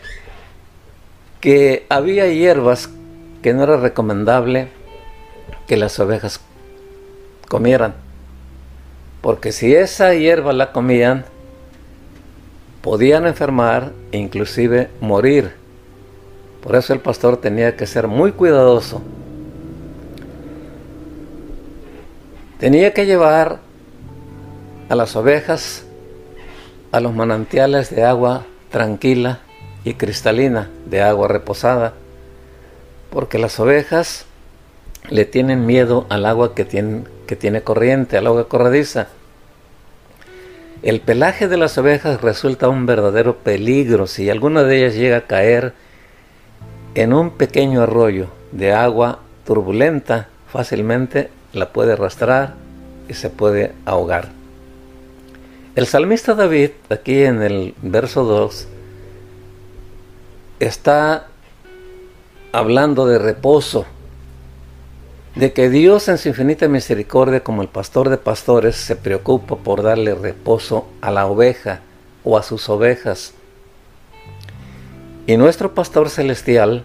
que 1.40 1.86
había 1.88 2.26
hierbas 2.26 2.88
que 3.42 3.52
no 3.54 3.62
era 3.62 3.76
recomendable 3.76 4.68
que 5.67 5.76
las 5.76 5.99
ovejas 5.99 6.41
comieran. 7.49 7.95
Porque 9.21 9.53
si 9.53 9.75
esa 9.75 10.15
hierba 10.15 10.53
la 10.53 10.73
comían, 10.73 11.25
podían 12.83 13.26
enfermar 13.26 13.93
e 14.12 14.19
inclusive 14.19 14.91
morir. 15.00 15.55
Por 16.62 16.76
eso 16.76 16.93
el 16.93 17.00
pastor 17.00 17.37
tenía 17.37 17.76
que 17.76 17.87
ser 17.87 18.07
muy 18.09 18.33
cuidadoso. 18.33 19.03
Tenía 22.59 22.95
que 22.95 23.07
llevar 23.07 23.59
a 24.88 24.95
las 24.95 25.17
ovejas 25.17 25.85
a 26.93 27.00
los 27.00 27.12
manantiales 27.12 27.95
de 27.95 28.05
agua 28.05 28.47
tranquila 28.71 29.41
y 29.85 29.95
cristalina, 29.95 30.71
de 30.87 31.03
agua 31.03 31.29
reposada, 31.29 31.93
porque 33.11 33.38
las 33.38 33.61
ovejas 33.61 34.25
le 35.10 35.25
tienen 35.25 35.66
miedo 35.66 36.06
al 36.08 36.26
agua 36.26 36.54
que 36.54 36.64
tiene, 36.64 37.04
que 37.26 37.36
tiene 37.36 37.62
corriente, 37.62 38.16
al 38.16 38.26
agua 38.26 38.48
corrediza. 38.48 39.08
El 40.82 41.00
pelaje 41.00 41.48
de 41.48 41.56
las 41.56 41.78
ovejas 41.78 42.20
resulta 42.20 42.68
un 42.68 42.86
verdadero 42.86 43.36
peligro 43.38 44.06
si 44.06 44.30
alguna 44.30 44.62
de 44.62 44.78
ellas 44.78 44.94
llega 44.94 45.16
a 45.18 45.26
caer 45.26 45.72
en 46.94 47.12
un 47.12 47.30
pequeño 47.30 47.82
arroyo 47.82 48.28
de 48.52 48.72
agua 48.72 49.20
turbulenta, 49.44 50.28
fácilmente 50.52 51.30
la 51.52 51.72
puede 51.72 51.92
arrastrar 51.92 52.54
y 53.08 53.14
se 53.14 53.30
puede 53.30 53.72
ahogar. 53.84 54.28
El 55.75 55.86
salmista 55.86 56.34
David, 56.34 56.70
aquí 56.88 57.22
en 57.22 57.42
el 57.42 57.75
verso 57.82 58.25
2, 58.25 58.68
está 60.58 61.26
hablando 62.52 63.06
de 63.06 63.18
reposo, 63.18 63.84
de 65.37 65.52
que 65.52 65.69
Dios 65.69 66.09
en 66.09 66.16
su 66.16 66.28
infinita 66.28 66.66
misericordia, 66.66 67.45
como 67.45 67.61
el 67.61 67.69
pastor 67.69 68.09
de 68.09 68.16
pastores, 68.16 68.75
se 68.75 68.97
preocupa 68.97 69.57
por 69.57 69.83
darle 69.83 70.14
reposo 70.14 70.88
a 71.02 71.11
la 71.11 71.26
oveja 71.26 71.81
o 72.25 72.38
a 72.38 72.43
sus 72.43 72.71
ovejas. 72.71 73.35
Y 75.26 75.37
nuestro 75.37 75.75
pastor 75.75 76.09
celestial 76.09 76.85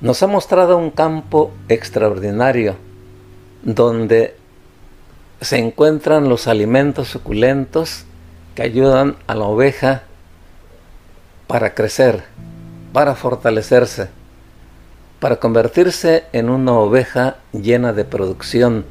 nos 0.00 0.22
ha 0.22 0.26
mostrado 0.26 0.78
un 0.78 0.90
campo 0.90 1.50
extraordinario 1.68 2.76
donde 3.62 4.34
se 5.42 5.58
encuentran 5.58 6.30
los 6.30 6.48
alimentos 6.48 7.08
suculentos 7.08 8.04
que 8.54 8.62
ayudan 8.62 9.16
a 9.26 9.34
la 9.34 9.44
oveja 9.44 10.04
para 11.46 11.74
crecer, 11.74 12.24
para 12.92 13.14
fortalecerse, 13.14 14.08
para 15.20 15.36
convertirse 15.36 16.24
en 16.32 16.48
una 16.48 16.72
oveja 16.72 17.36
llena 17.52 17.92
de 17.92 18.04
producción. 18.04 18.84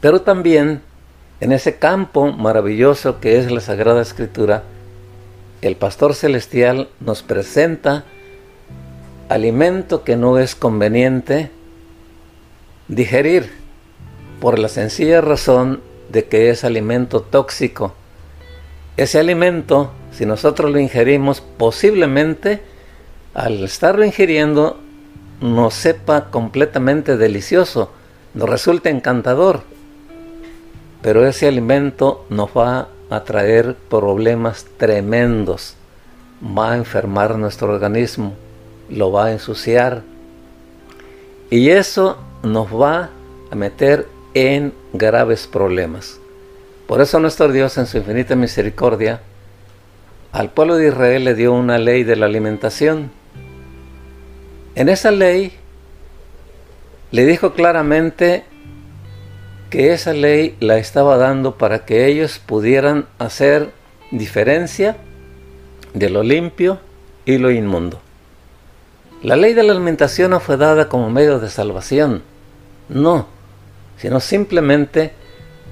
Pero 0.00 0.22
también 0.22 0.82
en 1.40 1.52
ese 1.52 1.76
campo 1.76 2.32
maravilloso 2.32 3.20
que 3.20 3.38
es 3.38 3.50
la 3.50 3.60
Sagrada 3.60 4.02
Escritura, 4.02 4.64
el 5.62 5.76
Pastor 5.76 6.14
Celestial 6.14 6.88
nos 7.00 7.22
presenta 7.22 8.04
alimento 9.28 10.04
que 10.04 10.16
no 10.16 10.38
es 10.38 10.54
conveniente 10.54 11.50
digerir 12.88 13.50
por 14.40 14.58
la 14.58 14.68
sencilla 14.68 15.20
razón 15.20 15.80
de 16.10 16.26
que 16.26 16.50
es 16.50 16.64
alimento 16.64 17.22
tóxico. 17.22 17.94
Ese 18.96 19.18
alimento, 19.18 19.90
si 20.12 20.26
nosotros 20.26 20.70
lo 20.70 20.78
ingerimos, 20.78 21.40
posiblemente 21.40 22.62
al 23.34 23.64
estarlo 23.64 24.04
ingiriendo 24.04 24.78
nos 25.40 25.74
sepa 25.74 26.30
completamente 26.30 27.16
delicioso, 27.16 27.90
nos 28.32 28.48
resulta 28.48 28.88
encantador, 28.88 29.62
pero 31.02 31.26
ese 31.26 31.48
alimento 31.48 32.24
nos 32.30 32.50
va 32.50 32.88
a 33.10 33.24
traer 33.24 33.74
problemas 33.90 34.66
tremendos, 34.76 35.74
va 36.42 36.72
a 36.72 36.76
enfermar 36.76 37.36
nuestro 37.36 37.72
organismo, 37.74 38.34
lo 38.88 39.12
va 39.12 39.26
a 39.26 39.32
ensuciar 39.32 40.02
y 41.50 41.70
eso 41.70 42.18
nos 42.42 42.68
va 42.68 43.10
a 43.50 43.54
meter 43.54 44.08
en 44.34 44.72
graves 44.92 45.46
problemas. 45.46 46.18
Por 46.86 47.00
eso 47.00 47.18
nuestro 47.20 47.50
Dios 47.50 47.78
en 47.78 47.86
su 47.86 47.98
infinita 47.98 48.36
misericordia 48.36 49.20
al 50.32 50.50
pueblo 50.50 50.76
de 50.76 50.88
Israel 50.88 51.24
le 51.24 51.34
dio 51.34 51.52
una 51.52 51.78
ley 51.78 52.02
de 52.02 52.16
la 52.16 52.26
alimentación. 52.26 53.10
En 54.76 54.88
esa 54.88 55.12
ley 55.12 55.52
le 57.12 57.24
dijo 57.26 57.52
claramente 57.52 58.42
que 59.70 59.92
esa 59.92 60.12
ley 60.12 60.56
la 60.58 60.78
estaba 60.78 61.16
dando 61.16 61.56
para 61.56 61.84
que 61.84 62.06
ellos 62.06 62.40
pudieran 62.40 63.06
hacer 63.20 63.70
diferencia 64.10 64.96
de 65.92 66.10
lo 66.10 66.24
limpio 66.24 66.80
y 67.24 67.38
lo 67.38 67.52
inmundo. 67.52 68.00
La 69.22 69.36
ley 69.36 69.54
de 69.54 69.62
la 69.62 69.72
alimentación 69.72 70.32
no 70.32 70.40
fue 70.40 70.56
dada 70.56 70.88
como 70.88 71.08
medio 71.08 71.38
de 71.38 71.50
salvación, 71.50 72.22
no, 72.88 73.28
sino 73.96 74.18
simplemente 74.18 75.12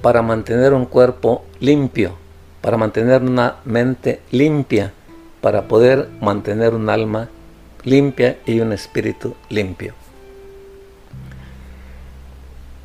para 0.01 0.21
mantener 0.21 0.73
un 0.73 0.85
cuerpo 0.85 1.43
limpio, 1.59 2.13
para 2.61 2.77
mantener 2.77 3.21
una 3.21 3.57
mente 3.65 4.21
limpia, 4.31 4.93
para 5.41 5.67
poder 5.67 6.07
mantener 6.21 6.73
un 6.73 6.89
alma 6.89 7.19
limpia 7.19 7.42
y 7.85 8.59
un 8.59 8.71
espíritu 8.73 9.35
limpio. 9.49 9.93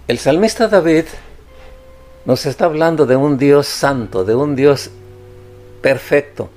El 0.08 0.18
salmista 0.18 0.68
David 0.68 1.04
nos 2.24 2.46
está 2.46 2.64
hablando 2.64 3.06
de 3.06 3.16
un 3.16 3.38
Dios 3.38 3.66
santo, 3.66 4.24
de 4.24 4.34
un 4.34 4.56
Dios 4.56 4.90
perfecto, 5.82 6.50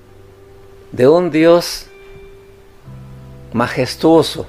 de 0.91 1.07
un 1.07 1.29
Dios 1.29 1.85
majestuoso. 3.53 4.47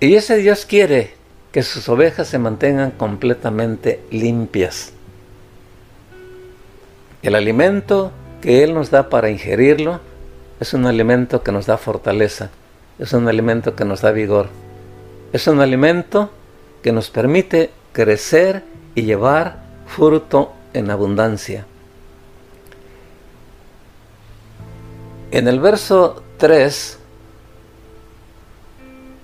Y 0.00 0.14
ese 0.14 0.36
Dios 0.36 0.64
quiere 0.64 1.14
que 1.52 1.62
sus 1.62 1.88
ovejas 1.88 2.28
se 2.28 2.38
mantengan 2.38 2.90
completamente 2.92 4.00
limpias. 4.10 4.92
El 7.22 7.34
alimento 7.34 8.12
que 8.40 8.62
Él 8.62 8.74
nos 8.74 8.90
da 8.90 9.08
para 9.08 9.30
ingerirlo 9.30 10.00
es 10.60 10.74
un 10.74 10.86
alimento 10.86 11.42
que 11.42 11.52
nos 11.52 11.66
da 11.66 11.76
fortaleza, 11.76 12.50
es 12.98 13.12
un 13.12 13.28
alimento 13.28 13.74
que 13.74 13.84
nos 13.84 14.00
da 14.00 14.12
vigor, 14.12 14.48
es 15.32 15.46
un 15.46 15.60
alimento 15.60 16.30
que 16.82 16.92
nos 16.92 17.10
permite 17.10 17.70
crecer 17.92 18.62
y 18.94 19.02
llevar 19.02 19.64
fruto 19.86 20.52
en 20.72 20.90
abundancia. 20.90 21.66
En 25.30 25.48
el 25.48 25.58
verso 25.60 26.22
3 26.38 26.98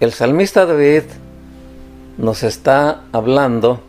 el 0.00 0.14
salmista 0.14 0.64
David 0.64 1.02
nos 2.16 2.42
está 2.42 3.02
hablando 3.12 3.82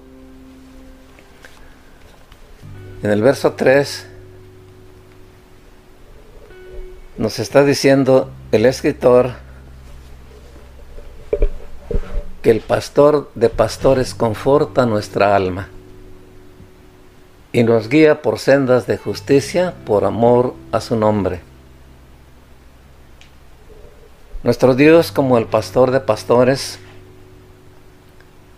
en 3.01 3.11
el 3.11 3.21
verso 3.21 3.53
3, 3.53 4.07
nos 7.21 7.37
está 7.37 7.63
diciendo 7.63 8.31
el 8.51 8.65
escritor 8.65 9.33
que 12.41 12.49
el 12.49 12.61
pastor 12.61 13.29
de 13.35 13.49
pastores 13.49 14.15
conforta 14.15 14.87
nuestra 14.87 15.35
alma 15.35 15.69
y 17.53 17.61
nos 17.61 17.89
guía 17.89 18.23
por 18.23 18.39
sendas 18.39 18.87
de 18.87 18.97
justicia 18.97 19.75
por 19.85 20.03
amor 20.03 20.55
a 20.71 20.81
su 20.81 20.95
nombre. 20.95 21.41
Nuestro 24.41 24.73
Dios, 24.73 25.11
como 25.11 25.37
el 25.37 25.45
pastor 25.45 25.91
de 25.91 25.99
pastores, 25.99 26.79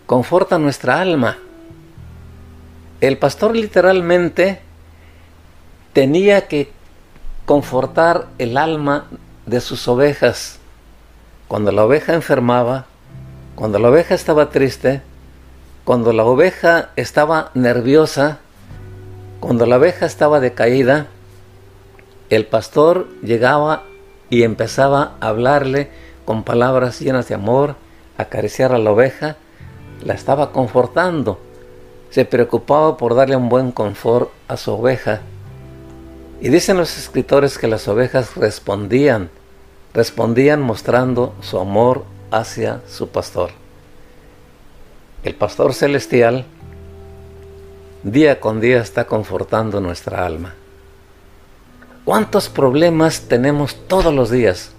conforta 0.06 0.58
nuestra 0.58 1.02
alma. 1.02 1.36
El 3.02 3.18
pastor 3.18 3.54
literalmente 3.54 4.60
tenía 5.92 6.48
que 6.48 6.72
confortar 7.46 8.26
el 8.38 8.56
alma 8.56 9.06
de 9.46 9.60
sus 9.60 9.86
ovejas. 9.88 10.58
Cuando 11.48 11.72
la 11.72 11.84
oveja 11.84 12.14
enfermaba, 12.14 12.86
cuando 13.54 13.78
la 13.78 13.90
oveja 13.90 14.14
estaba 14.14 14.50
triste, 14.50 15.02
cuando 15.84 16.12
la 16.12 16.24
oveja 16.24 16.90
estaba 16.96 17.50
nerviosa, 17.54 18.38
cuando 19.40 19.66
la 19.66 19.76
oveja 19.76 20.06
estaba 20.06 20.40
decaída, 20.40 21.06
el 22.30 22.46
pastor 22.46 23.06
llegaba 23.22 23.82
y 24.30 24.42
empezaba 24.42 25.12
a 25.20 25.28
hablarle 25.28 25.90
con 26.24 26.42
palabras 26.42 27.00
llenas 27.00 27.28
de 27.28 27.34
amor, 27.34 27.76
acariciar 28.16 28.72
a 28.72 28.78
la 28.78 28.90
oveja, 28.90 29.36
la 30.02 30.14
estaba 30.14 30.50
confortando. 30.50 31.38
Se 32.08 32.24
preocupaba 32.24 32.96
por 32.96 33.14
darle 33.14 33.36
un 33.36 33.50
buen 33.50 33.70
confort 33.70 34.30
a 34.48 34.56
su 34.56 34.72
oveja. 34.72 35.20
Y 36.44 36.50
dicen 36.50 36.76
los 36.76 36.98
escritores 36.98 37.56
que 37.56 37.66
las 37.66 37.88
ovejas 37.88 38.36
respondían, 38.36 39.30
respondían 39.94 40.60
mostrando 40.60 41.32
su 41.40 41.58
amor 41.58 42.04
hacia 42.30 42.82
su 42.86 43.08
pastor. 43.08 43.48
El 45.22 45.36
pastor 45.36 45.72
celestial 45.72 46.44
día 48.02 48.40
con 48.40 48.60
día 48.60 48.82
está 48.82 49.06
confortando 49.06 49.80
nuestra 49.80 50.26
alma. 50.26 50.54
¿Cuántos 52.04 52.50
problemas 52.50 53.22
tenemos 53.22 53.74
todos 53.88 54.12
los 54.12 54.30
días? 54.30 54.72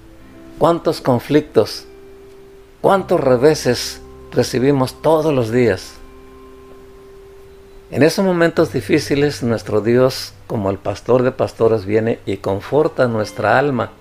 ¿Cuántos 0.60 1.02
conflictos? 1.02 1.88
¿Cuántos 2.80 3.20
reveses 3.20 4.02
recibimos 4.32 5.02
todos 5.02 5.34
los 5.34 5.50
días? 5.50 5.95
En 7.96 8.04
esos 8.04 8.26
momentos 8.26 8.74
difíciles 8.74 9.42
nuestro 9.42 9.80
Dios, 9.80 10.34
como 10.48 10.70
el 10.70 10.78
pastor 10.78 11.24
de 11.24 11.32
pastores, 11.32 11.86
viene 11.86 12.20
y 12.26 12.36
conforta 12.36 13.08
nuestra 13.08 13.58
alma. 13.58 13.92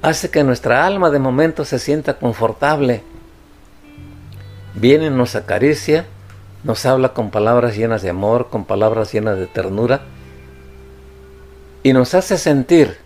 Hace 0.00 0.30
que 0.30 0.44
nuestra 0.44 0.86
alma 0.86 1.10
de 1.10 1.18
momento 1.18 1.64
se 1.64 1.80
sienta 1.80 2.20
confortable. 2.20 3.02
Viene, 4.74 5.10
nos 5.10 5.34
acaricia, 5.34 6.06
nos 6.62 6.86
habla 6.86 7.14
con 7.14 7.32
palabras 7.32 7.76
llenas 7.76 8.02
de 8.02 8.10
amor, 8.10 8.48
con 8.48 8.64
palabras 8.64 9.12
llenas 9.12 9.40
de 9.40 9.48
ternura 9.48 10.02
y 11.82 11.92
nos 11.92 12.14
hace 12.14 12.38
sentir, 12.38 12.96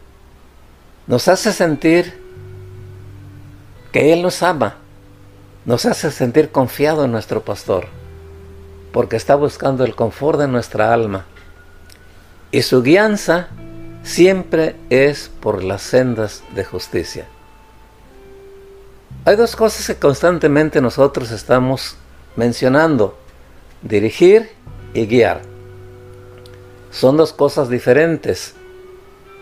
nos 1.06 1.28
hace 1.28 1.54
sentir 1.54 2.12
que 3.90 4.12
Él 4.12 4.20
nos 4.20 4.42
ama, 4.42 4.76
nos 5.64 5.86
hace 5.86 6.10
sentir 6.10 6.50
confiado 6.50 7.06
en 7.06 7.12
nuestro 7.12 7.40
pastor, 7.40 7.86
porque 8.92 9.16
está 9.16 9.34
buscando 9.34 9.84
el 9.84 9.94
confort 9.94 10.38
de 10.38 10.48
nuestra 10.48 10.92
alma. 10.92 11.26
Y 12.50 12.62
su 12.62 12.82
guianza 12.82 13.48
siempre 14.02 14.76
es 14.90 15.30
por 15.40 15.62
las 15.62 15.82
sendas 15.82 16.42
de 16.54 16.64
justicia. 16.64 17.26
Hay 19.24 19.36
dos 19.36 19.54
cosas 19.54 19.86
que 19.86 19.96
constantemente 19.96 20.80
nosotros 20.80 21.30
estamos 21.30 21.96
mencionando, 22.36 23.18
dirigir 23.82 24.50
y 24.94 25.06
guiar. 25.06 25.42
Son 26.90 27.16
dos 27.16 27.32
cosas 27.32 27.68
diferentes. 27.68 28.54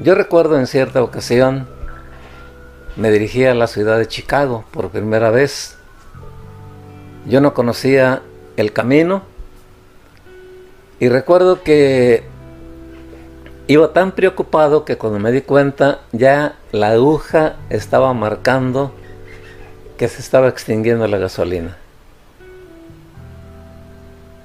Yo 0.01 0.15
recuerdo 0.15 0.59
en 0.59 0.67
cierta 0.67 1.03
ocasión, 1.03 1.69
me 2.97 3.11
dirigí 3.11 3.45
a 3.45 3.55
la 3.55 3.69
ciudad 3.69 3.99
de 3.99 4.09
Chicago 4.09 4.65
por 4.73 4.91
primera 4.91 5.31
vez. 5.31 5.77
Yo 7.27 7.41
no 7.41 7.55
conocía 7.55 8.23
el 8.57 8.73
camino 8.73 9.23
y 11.01 11.09
recuerdo 11.09 11.63
que 11.63 12.25
iba 13.69 13.93
tan 13.93 14.13
preocupado 14.13 14.85
que 14.85 14.97
cuando 14.97 15.19
me 15.19 15.31
di 15.31 15.43
cuenta 15.43 16.01
ya 16.13 16.57
la 16.73 16.91
aguja 16.91 17.57
estaba 17.71 18.13
marcando 18.15 18.93
que 19.97 20.09
se 20.09 20.21
estaba 20.21 20.49
extinguiendo 20.49 21.07
la 21.07 21.19
gasolina. 21.19 21.77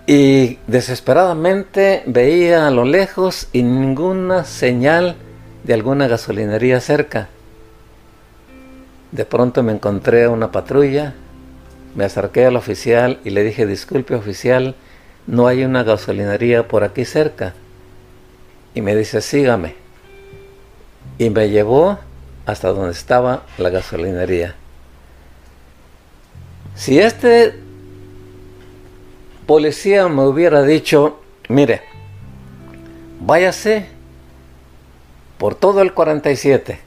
Y 0.06 0.58
desesperadamente 0.68 2.04
veía 2.06 2.68
a 2.68 2.72
lo 2.72 2.84
lejos 2.84 3.48
y 3.54 3.64
ninguna 3.64 4.44
señal 4.44 5.16
de 5.64 5.74
alguna 5.74 6.08
gasolinería 6.08 6.82
cerca. 6.82 7.30
De 9.12 9.24
pronto 9.24 9.64
me 9.64 9.72
encontré 9.72 10.26
a 10.26 10.30
una 10.30 10.52
patrulla, 10.52 11.14
me 11.96 12.04
acerqué 12.04 12.46
al 12.46 12.58
oficial 12.58 13.20
y 13.24 13.30
le 13.30 13.44
dije, 13.44 13.66
disculpe 13.66 14.16
oficial, 14.16 14.76
no 15.28 15.48
hay 15.48 15.64
una 15.64 15.84
gasolinería 15.84 16.68
por 16.68 16.84
aquí 16.84 17.06
cerca. 17.06 17.54
Y 18.76 18.82
me 18.82 18.96
dice, 18.96 19.22
sígame. 19.22 19.76
Y 21.18 21.30
me 21.30 21.50
llevó 21.50 22.00
hasta 22.46 22.70
donde 22.70 22.92
estaba 22.92 23.44
la 23.58 23.70
gasolinería. 23.70 24.56
Si 26.76 27.00
este 27.00 27.56
policía 29.46 30.08
me 30.08 30.24
hubiera 30.24 30.64
dicho, 30.64 31.20
mire, 31.48 31.82
váyase 33.20 33.88
por 35.38 35.56
todo 35.56 35.82
el 35.82 35.94
47 35.94 36.80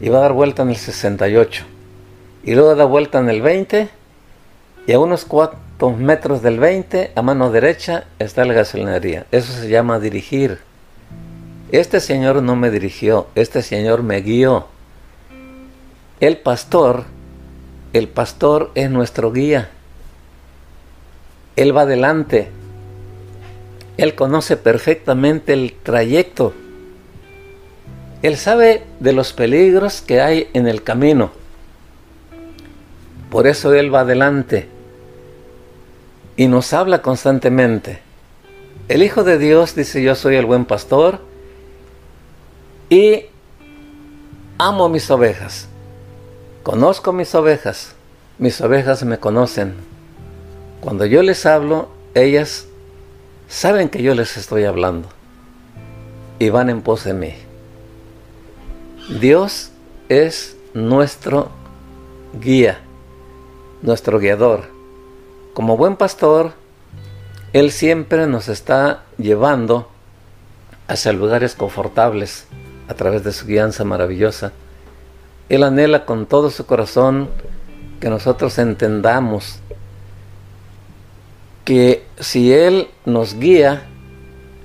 y 0.00 0.08
va 0.08 0.18
a 0.18 0.22
dar 0.22 0.32
vuelta 0.32 0.62
en 0.62 0.70
el 0.70 0.76
68 0.76 1.64
y 2.42 2.54
luego 2.54 2.74
da 2.74 2.84
vuelta 2.84 3.20
en 3.20 3.28
el 3.28 3.42
20 3.42 3.88
y 4.86 4.92
a 4.92 4.98
unos 4.98 5.24
cuantos 5.80 5.98
metros 5.98 6.42
del 6.42 6.58
20 6.58 7.12
a 7.14 7.22
mano 7.22 7.50
derecha 7.50 8.04
está 8.18 8.44
la 8.44 8.52
gasolinería. 8.52 9.24
Eso 9.32 9.50
se 9.54 9.70
llama 9.70 9.98
dirigir. 9.98 10.58
Este 11.72 12.00
señor 12.00 12.42
no 12.42 12.54
me 12.54 12.70
dirigió, 12.70 13.28
este 13.34 13.62
señor 13.62 14.02
me 14.02 14.20
guió. 14.20 14.66
El 16.20 16.36
pastor, 16.36 17.04
el 17.94 18.08
pastor 18.08 18.72
es 18.74 18.90
nuestro 18.90 19.32
guía. 19.32 19.70
Él 21.56 21.74
va 21.74 21.82
adelante. 21.82 22.50
Él 23.96 24.14
conoce 24.14 24.58
perfectamente 24.58 25.54
el 25.54 25.74
trayecto. 25.82 26.52
Él 28.20 28.36
sabe 28.36 28.82
de 28.98 29.14
los 29.14 29.32
peligros 29.32 30.02
que 30.02 30.20
hay 30.20 30.50
en 30.52 30.68
el 30.68 30.82
camino. 30.82 31.30
Por 33.30 33.46
eso 33.46 33.72
Él 33.72 33.94
va 33.94 34.00
adelante 34.00 34.79
y 36.40 36.48
nos 36.48 36.72
habla 36.72 37.02
constantemente. 37.02 37.98
El 38.88 39.02
Hijo 39.02 39.24
de 39.24 39.36
Dios 39.36 39.74
dice 39.74 40.02
yo 40.02 40.14
soy 40.14 40.36
el 40.36 40.46
buen 40.46 40.64
pastor 40.64 41.20
y 42.88 43.26
amo 44.56 44.88
mis 44.88 45.10
ovejas. 45.10 45.68
Conozco 46.62 47.12
mis 47.12 47.34
ovejas. 47.34 47.94
Mis 48.38 48.58
ovejas 48.62 49.04
me 49.04 49.18
conocen. 49.18 49.74
Cuando 50.80 51.04
yo 51.04 51.22
les 51.22 51.44
hablo, 51.44 51.90
ellas 52.14 52.64
saben 53.46 53.90
que 53.90 54.02
yo 54.02 54.14
les 54.14 54.38
estoy 54.38 54.64
hablando 54.64 55.10
y 56.38 56.48
van 56.48 56.70
en 56.70 56.80
pos 56.80 57.04
de 57.04 57.12
mí. 57.12 57.34
Dios 59.20 59.72
es 60.08 60.56
nuestro 60.72 61.50
guía, 62.40 62.80
nuestro 63.82 64.18
guiador. 64.18 64.79
Como 65.54 65.76
buen 65.76 65.96
pastor, 65.96 66.52
Él 67.52 67.72
siempre 67.72 68.26
nos 68.26 68.48
está 68.48 69.02
llevando 69.18 69.88
hacia 70.86 71.12
lugares 71.12 71.54
confortables 71.54 72.46
a 72.88 72.94
través 72.94 73.24
de 73.24 73.32
su 73.32 73.46
guianza 73.46 73.84
maravillosa. 73.84 74.52
Él 75.48 75.64
anhela 75.64 76.04
con 76.04 76.26
todo 76.26 76.50
su 76.50 76.66
corazón 76.66 77.28
que 78.00 78.08
nosotros 78.08 78.58
entendamos 78.58 79.58
que 81.64 82.04
si 82.18 82.52
Él 82.52 82.88
nos 83.04 83.34
guía, 83.34 83.82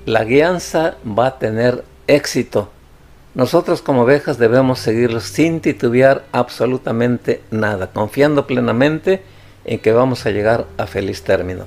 la 0.04 0.24
guianza 0.24 0.96
va 1.06 1.26
a 1.26 1.38
tener 1.38 1.84
éxito. 2.06 2.70
Nosotros 3.34 3.82
como 3.82 4.02
ovejas 4.02 4.38
debemos 4.38 4.78
seguirlo 4.78 5.20
sin 5.20 5.60
titubear 5.60 6.24
absolutamente 6.32 7.42
nada, 7.50 7.88
confiando 7.88 8.46
plenamente 8.46 9.22
en 9.66 9.80
que 9.80 9.92
vamos 9.92 10.24
a 10.24 10.30
llegar 10.30 10.66
a 10.78 10.86
feliz 10.86 11.22
término. 11.22 11.66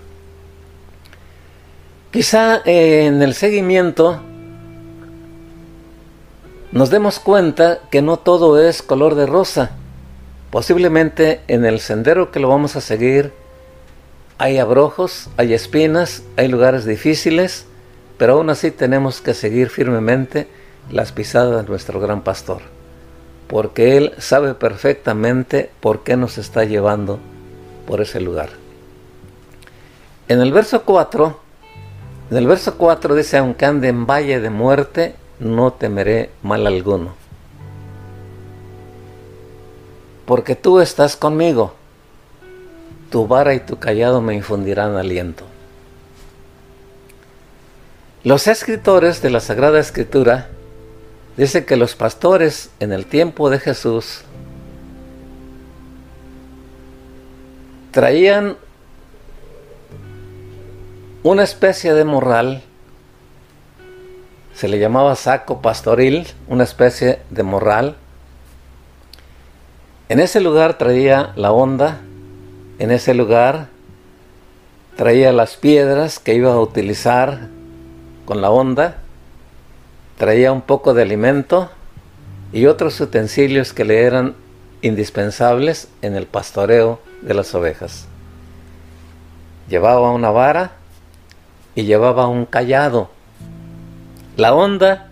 Quizá 2.12 2.62
en 2.66 3.22
el 3.22 3.36
seguimiento 3.36 4.22
nos 6.72 6.90
demos 6.90 7.20
cuenta 7.20 7.80
que 7.92 8.02
no 8.02 8.18
todo 8.18 8.60
es 8.60 8.82
color 8.82 9.16
de 9.16 9.26
rosa. 9.26 9.72
Posiblemente 10.50 11.42
en 11.48 11.66
el 11.66 11.80
sendero 11.80 12.32
que 12.32 12.40
lo 12.40 12.48
vamos 12.48 12.76
a 12.76 12.82
seguir 12.82 13.34
hay 14.40 14.58
abrojos, 14.58 15.30
hay 15.36 15.54
espinas, 15.54 16.24
hay 16.38 16.48
lugares 16.48 16.86
difíciles, 16.86 17.66
pero 18.18 18.36
aún 18.36 18.50
así 18.50 18.72
tenemos 18.72 19.20
que 19.20 19.34
seguir 19.34 19.70
firmemente 19.70 20.48
las 20.90 21.12
pisadas 21.12 21.62
de 21.62 21.70
nuestro 21.70 22.00
gran 22.00 22.22
pastor, 22.24 22.62
porque 23.48 23.98
Él 23.98 24.14
sabe 24.18 24.54
perfectamente 24.54 25.70
por 25.82 26.04
qué 26.04 26.16
nos 26.16 26.38
está 26.38 26.64
llevando 26.64 27.20
por 27.89 28.02
ese 28.02 28.21
lugar. 28.21 28.49
En 30.28 30.41
el 30.41 30.54
verso 30.54 30.84
4, 30.84 31.39
en 32.30 32.38
el 32.38 32.45
verso 32.45 32.78
4 32.78 33.15
dice, 33.15 33.38
aunque 33.38 33.65
ande 33.65 33.88
en 33.88 34.06
valle 34.06 34.39
de 34.39 34.52
muerte, 34.52 35.15
no 35.39 35.73
temeré 35.73 36.30
mal 36.43 36.67
alguno. 36.67 37.15
Porque 40.28 40.56
tú 40.56 40.80
estás 40.80 41.15
conmigo, 41.15 41.73
tu 43.10 43.25
vara 43.25 43.56
y 43.56 43.60
tu 43.60 43.80
callado 43.80 44.21
me 44.21 44.36
infundirán 44.36 44.95
aliento. 44.95 45.45
Los 48.23 48.45
escritores 48.45 49.23
de 49.23 49.32
la 49.32 49.39
Sagrada 49.39 49.80
Escritura 49.80 50.49
dicen 51.38 51.65
que 51.65 51.75
los 51.75 51.95
pastores 51.95 52.69
en 52.80 52.93
el 52.93 53.08
tiempo 53.08 53.49
de 53.49 53.58
Jesús 53.58 54.25
traían 57.91 58.58
una 61.23 61.43
especie 61.43 61.93
de 61.93 62.06
morral 62.06 62.63
se 64.60 64.67
le 64.67 64.78
llamaba 64.78 65.15
saco 65.15 65.62
pastoril, 65.62 66.28
una 66.49 66.65
especie 66.65 67.19
de 67.30 67.43
morral. 67.43 67.95
En 70.10 70.19
ese 70.19 70.41
lugar 70.41 70.78
traía 70.78 71.32
la 71.38 71.54
onda, 71.54 72.02
en 72.78 72.91
ese 72.91 73.13
lugar 73.13 73.67
traía 74.97 75.32
las 75.32 75.56
piedras 75.56 76.19
que 76.19 76.34
iba 76.34 76.52
a 76.52 76.60
utilizar 76.60 77.47
con 78.25 78.41
la 78.41 78.49
onda, 78.49 78.97
traía 80.17 80.52
un 80.52 80.62
poco 80.62 80.93
de 80.93 81.04
alimento 81.04 81.69
y 82.52 82.65
otros 82.65 82.99
utensilios 82.99 83.71
que 83.71 83.86
le 83.86 84.02
eran 84.02 84.36
indispensables 84.82 85.88
en 86.02 86.15
el 86.15 86.26
pastoreo 86.26 87.00
de 87.22 87.34
las 87.34 87.54
ovejas. 87.56 88.06
Llevaba 89.68 90.12
una 90.12 90.32
vara 90.32 90.72
y 91.76 91.84
llevaba 91.84 92.28
un 92.28 92.46
callado 92.46 93.10
la 94.39 94.54
onda 94.54 95.10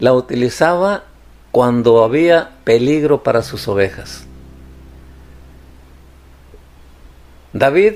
la 0.00 0.12
utilizaba 0.12 1.04
cuando 1.50 2.04
había 2.04 2.50
peligro 2.64 3.22
para 3.22 3.40
sus 3.40 3.66
ovejas. 3.68 4.26
David 7.54 7.94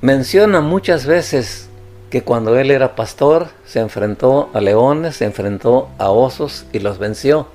menciona 0.00 0.62
muchas 0.62 1.04
veces 1.04 1.68
que 2.08 2.22
cuando 2.22 2.58
él 2.58 2.70
era 2.70 2.96
pastor 2.96 3.48
se 3.66 3.80
enfrentó 3.80 4.48
a 4.54 4.62
leones, 4.62 5.16
se 5.16 5.26
enfrentó 5.26 5.90
a 5.98 6.08
osos 6.08 6.64
y 6.72 6.78
los 6.78 6.98
venció. 6.98 7.48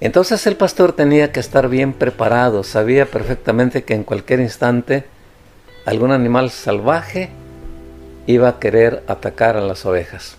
Entonces 0.00 0.46
el 0.46 0.56
pastor 0.56 0.92
tenía 0.92 1.30
que 1.30 1.40
estar 1.40 1.68
bien 1.68 1.92
preparado, 1.92 2.64
sabía 2.64 3.04
perfectamente 3.04 3.84
que 3.84 3.94
en 3.94 4.04
cualquier 4.04 4.40
instante 4.40 5.04
algún 5.84 6.10
animal 6.10 6.50
salvaje 6.50 7.28
iba 8.26 8.48
a 8.48 8.58
querer 8.58 9.02
atacar 9.08 9.56
a 9.56 9.60
las 9.60 9.84
ovejas. 9.84 10.36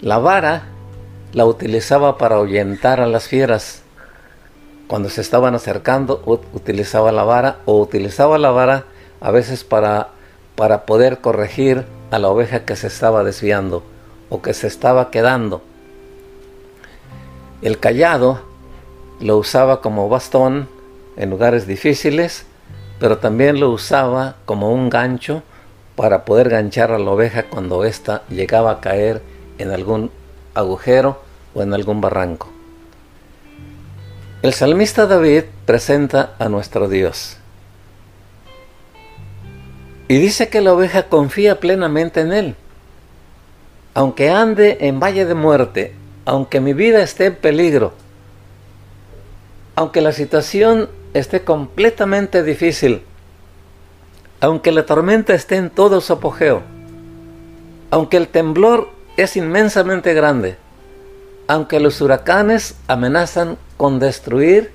La 0.00 0.18
vara 0.18 0.64
la 1.32 1.44
utilizaba 1.44 2.18
para 2.18 2.36
ahuyentar 2.36 3.00
a 3.00 3.06
las 3.06 3.26
fieras. 3.26 3.82
Cuando 4.86 5.08
se 5.08 5.20
estaban 5.20 5.54
acercando, 5.54 6.22
utilizaba 6.52 7.10
la 7.10 7.24
vara 7.24 7.58
o 7.64 7.80
utilizaba 7.80 8.38
la 8.38 8.50
vara 8.50 8.84
a 9.20 9.30
veces 9.32 9.64
para, 9.64 10.10
para 10.54 10.86
poder 10.86 11.18
corregir 11.18 11.84
a 12.12 12.18
la 12.20 12.28
oveja 12.28 12.64
que 12.64 12.76
se 12.76 12.86
estaba 12.86 13.24
desviando 13.24 13.82
o 14.28 14.40
que 14.40 14.54
se 14.54 14.68
estaba 14.68 15.10
quedando. 15.10 15.62
El 17.66 17.80
callado 17.80 18.42
lo 19.18 19.38
usaba 19.38 19.80
como 19.80 20.08
bastón 20.08 20.68
en 21.16 21.30
lugares 21.30 21.66
difíciles, 21.66 22.46
pero 23.00 23.18
también 23.18 23.58
lo 23.58 23.70
usaba 23.70 24.36
como 24.44 24.70
un 24.70 24.88
gancho 24.88 25.42
para 25.96 26.24
poder 26.24 26.48
ganchar 26.48 26.92
a 26.92 26.98
la 27.00 27.10
oveja 27.10 27.42
cuando 27.42 27.84
ésta 27.84 28.22
llegaba 28.28 28.70
a 28.70 28.80
caer 28.80 29.20
en 29.58 29.72
algún 29.72 30.12
agujero 30.54 31.20
o 31.56 31.62
en 31.62 31.74
algún 31.74 32.00
barranco. 32.00 32.48
El 34.42 34.52
salmista 34.52 35.08
David 35.08 35.42
presenta 35.64 36.36
a 36.38 36.48
nuestro 36.48 36.88
Dios 36.88 37.36
y 40.06 40.18
dice 40.18 40.48
que 40.50 40.60
la 40.60 40.72
oveja 40.72 41.08
confía 41.08 41.58
plenamente 41.58 42.20
en 42.20 42.32
Él. 42.32 42.54
Aunque 43.92 44.30
ande 44.30 44.78
en 44.82 45.00
valle 45.00 45.26
de 45.26 45.34
muerte, 45.34 46.05
aunque 46.26 46.60
mi 46.60 46.74
vida 46.74 47.02
esté 47.02 47.26
en 47.26 47.36
peligro, 47.36 47.92
aunque 49.76 50.00
la 50.00 50.12
situación 50.12 50.90
esté 51.14 51.42
completamente 51.42 52.42
difícil, 52.42 53.02
aunque 54.40 54.72
la 54.72 54.84
tormenta 54.84 55.34
esté 55.34 55.56
en 55.56 55.70
todo 55.70 56.00
su 56.00 56.12
apogeo, 56.12 56.62
aunque 57.90 58.16
el 58.16 58.28
temblor 58.28 58.90
es 59.16 59.36
inmensamente 59.36 60.12
grande, 60.14 60.56
aunque 61.46 61.78
los 61.78 62.00
huracanes 62.00 62.74
amenazan 62.88 63.56
con 63.76 64.00
destruir, 64.00 64.72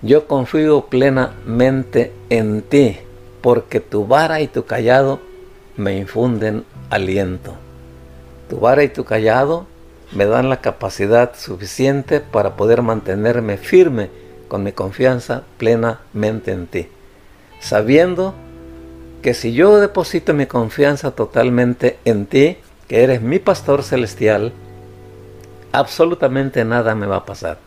yo 0.00 0.26
confío 0.26 0.86
plenamente 0.86 2.12
en 2.30 2.62
ti, 2.62 2.98
porque 3.42 3.80
tu 3.80 4.06
vara 4.06 4.40
y 4.40 4.48
tu 4.48 4.64
callado 4.64 5.20
me 5.76 5.98
infunden 5.98 6.64
aliento. 6.88 7.54
Tu 8.48 8.58
vara 8.58 8.82
y 8.84 8.88
tu 8.88 9.04
callado 9.04 9.66
me 10.12 10.26
dan 10.26 10.48
la 10.48 10.60
capacidad 10.60 11.36
suficiente 11.36 12.20
para 12.20 12.56
poder 12.56 12.82
mantenerme 12.82 13.56
firme 13.56 14.10
con 14.48 14.62
mi 14.62 14.72
confianza 14.72 15.42
plenamente 15.58 16.52
en 16.52 16.66
ti, 16.66 16.88
sabiendo 17.60 18.34
que 19.22 19.34
si 19.34 19.52
yo 19.52 19.78
deposito 19.78 20.32
mi 20.32 20.46
confianza 20.46 21.10
totalmente 21.10 21.98
en 22.04 22.26
ti, 22.26 22.56
que 22.86 23.02
eres 23.02 23.20
mi 23.20 23.38
pastor 23.38 23.82
celestial, 23.82 24.52
absolutamente 25.72 26.64
nada 26.64 26.94
me 26.94 27.06
va 27.06 27.16
a 27.16 27.26
pasar. 27.26 27.58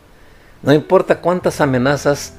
No 0.62 0.72
importa 0.72 1.20
cuántas 1.20 1.60
amenazas 1.60 2.34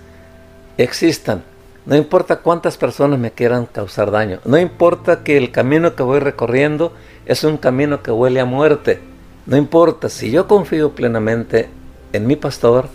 existan, 0.78 1.44
no 1.86 1.96
importa 1.96 2.38
cuántas 2.38 2.78
personas 2.78 3.20
me 3.20 3.32
quieran 3.32 3.66
causar 3.66 4.12
daño, 4.12 4.40
no 4.44 4.58
importa 4.58 5.24
que 5.24 5.38
el 5.38 5.52
camino 5.52 5.96
que 5.96 6.04
voy 6.04 6.20
recorriendo 6.20 6.92
es 7.26 7.44
un 7.44 7.58
camino 7.58 8.02
que 8.02 8.12
huele 8.12 8.40
a 8.40 8.46
muerte, 8.46 9.00
no 9.46 9.58
importa, 9.58 10.10
si 10.10 10.32
yo 10.32 10.48
confío 10.48 10.96
plenamente 10.96 11.70
en 12.14 12.28
mi 12.28 12.36
pastor, 12.36 12.88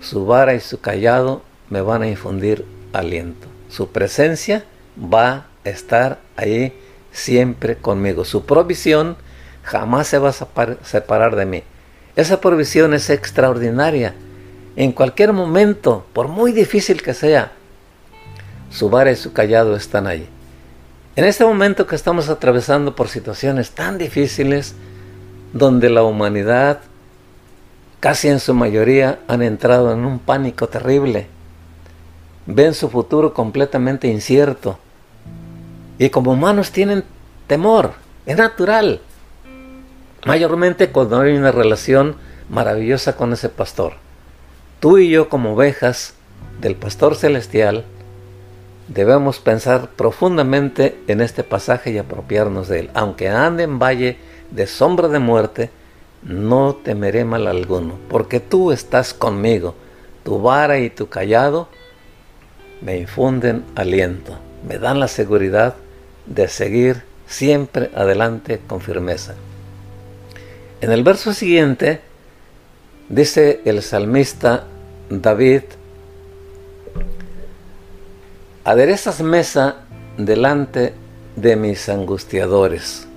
su 0.00 0.24
vara 0.26 0.54
y 0.54 0.60
su 0.60 0.80
callado 0.80 1.42
me 1.68 1.82
van 1.82 2.02
a 2.02 2.08
infundir 2.08 2.64
aliento. 2.92 3.46
Su 3.68 3.90
presencia 3.90 4.64
va 4.98 5.46
a 5.64 5.68
estar 5.68 6.20
ahí 6.36 6.72
siempre 7.12 7.76
conmigo. 7.76 8.24
Su 8.24 8.46
provisión 8.46 9.16
jamás 9.62 10.08
se 10.08 10.18
va 10.18 10.30
a 10.30 10.76
separar 10.82 11.36
de 11.36 11.46
mí. 11.46 11.62
Esa 12.16 12.40
provisión 12.40 12.94
es 12.94 13.10
extraordinaria. 13.10 14.14
En 14.76 14.92
cualquier 14.92 15.32
momento, 15.32 16.06
por 16.12 16.28
muy 16.28 16.52
difícil 16.52 17.02
que 17.02 17.14
sea, 17.14 17.52
su 18.70 18.88
vara 18.90 19.12
y 19.12 19.16
su 19.16 19.32
callado 19.32 19.76
están 19.76 20.06
ahí. 20.06 20.28
En 21.16 21.24
este 21.24 21.44
momento 21.44 21.86
que 21.86 21.94
estamos 21.94 22.28
atravesando 22.28 22.96
por 22.96 23.08
situaciones 23.08 23.70
tan 23.70 23.98
difíciles, 23.98 24.74
donde 25.54 25.88
la 25.88 26.02
humanidad, 26.02 26.80
casi 28.00 28.28
en 28.28 28.40
su 28.40 28.52
mayoría, 28.52 29.20
han 29.28 29.40
entrado 29.40 29.92
en 29.92 30.04
un 30.04 30.18
pánico 30.18 30.68
terrible, 30.68 31.28
ven 32.44 32.74
su 32.74 32.90
futuro 32.90 33.32
completamente 33.32 34.08
incierto, 34.08 34.78
y 35.96 36.10
como 36.10 36.32
humanos 36.32 36.72
tienen 36.72 37.04
temor, 37.46 37.92
es 38.26 38.36
natural. 38.36 39.00
Mayormente 40.26 40.90
cuando 40.90 41.20
hay 41.20 41.36
una 41.36 41.52
relación 41.52 42.16
maravillosa 42.50 43.14
con 43.16 43.32
ese 43.32 43.48
pastor. 43.48 43.92
Tú 44.80 44.98
y 44.98 45.08
yo 45.08 45.28
como 45.28 45.54
ovejas 45.54 46.14
del 46.60 46.74
pastor 46.74 47.14
celestial 47.14 47.84
debemos 48.88 49.38
pensar 49.38 49.90
profundamente 49.90 50.98
en 51.06 51.20
este 51.20 51.44
pasaje 51.44 51.92
y 51.92 51.98
apropiarnos 51.98 52.68
de 52.68 52.80
él. 52.80 52.90
Aunque 52.94 53.28
ande 53.28 53.62
en 53.62 53.78
valle 53.78 54.18
de 54.54 54.66
sombra 54.66 55.08
de 55.08 55.18
muerte, 55.18 55.70
no 56.22 56.76
temeré 56.76 57.24
mal 57.24 57.46
alguno, 57.46 57.98
porque 58.08 58.40
tú 58.40 58.70
estás 58.70 59.12
conmigo. 59.12 59.74
Tu 60.22 60.40
vara 60.40 60.78
y 60.78 60.90
tu 60.90 61.08
callado 61.08 61.68
me 62.80 62.96
infunden 62.98 63.64
aliento, 63.74 64.38
me 64.66 64.78
dan 64.78 65.00
la 65.00 65.08
seguridad 65.08 65.74
de 66.26 66.48
seguir 66.48 67.02
siempre 67.26 67.90
adelante 67.94 68.60
con 68.66 68.80
firmeza. 68.80 69.34
En 70.80 70.92
el 70.92 71.02
verso 71.02 71.32
siguiente 71.32 72.00
dice 73.08 73.60
el 73.64 73.82
salmista 73.82 74.64
David, 75.10 75.62
aderezas 78.64 79.20
mesa 79.20 79.76
delante 80.16 80.94
de 81.36 81.56
mis 81.56 81.88
angustiadores. 81.88 83.08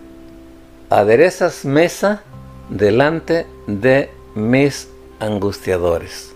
Aderezas 0.89 1.65
mesa 1.65 2.23
delante 2.69 3.45
de 3.67 4.09
mis 4.35 4.89
angustiadores. 5.19 6.33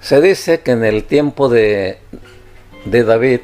Se 0.00 0.20
dice 0.20 0.60
que 0.60 0.72
en 0.72 0.84
el 0.84 1.04
tiempo 1.04 1.48
de 1.48 1.98
de 2.84 3.02
David, 3.02 3.40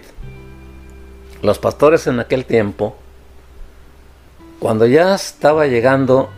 los 1.42 1.58
pastores 1.58 2.06
en 2.06 2.20
aquel 2.20 2.44
tiempo, 2.44 2.96
cuando 4.58 4.86
ya 4.86 5.14
estaba 5.14 5.66
llegando, 5.66 6.28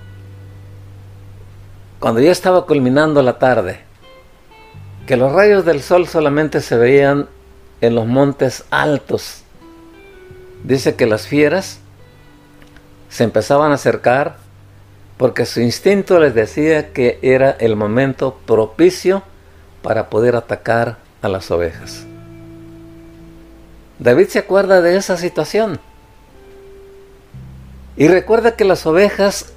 cuando 1.99 2.21
ya 2.21 2.31
estaba 2.31 2.67
culminando 2.67 3.23
la 3.23 3.39
tarde, 3.39 3.81
que 5.07 5.17
los 5.17 5.33
rayos 5.33 5.65
del 5.65 5.83
sol 5.83 6.07
solamente 6.07 6.61
se 6.61 6.77
veían 6.77 7.29
en 7.81 7.95
los 7.97 8.07
montes 8.07 8.65
altos. 8.71 9.42
Dice 10.65 10.95
que 10.95 11.07
las 11.07 11.27
fieras 11.27 11.79
se 13.09 13.25
empezaban 13.25 13.73
a 13.73 13.75
acercar 13.75 14.37
porque 15.17 15.47
su 15.47 15.61
instinto 15.61 16.19
les 16.19 16.35
decía 16.35 16.93
que 16.93 17.19
era 17.23 17.51
el 17.51 17.77
momento 17.77 18.39
propicio 18.47 19.23
para 19.83 20.09
poder 20.09 20.37
atacar 20.37 20.99
a 21.21 21.29
las 21.29 21.51
ovejas. 21.51 22.05
David 23.99 24.29
se 24.29 24.41
acuerda 24.41 24.81
de 24.81 24.97
esa 24.97 25.17
situación. 25.17 25.79
Y 27.97 28.09
recuerda 28.09 28.57
que 28.57 28.65
las 28.65 28.87
ovejas, 28.87 29.53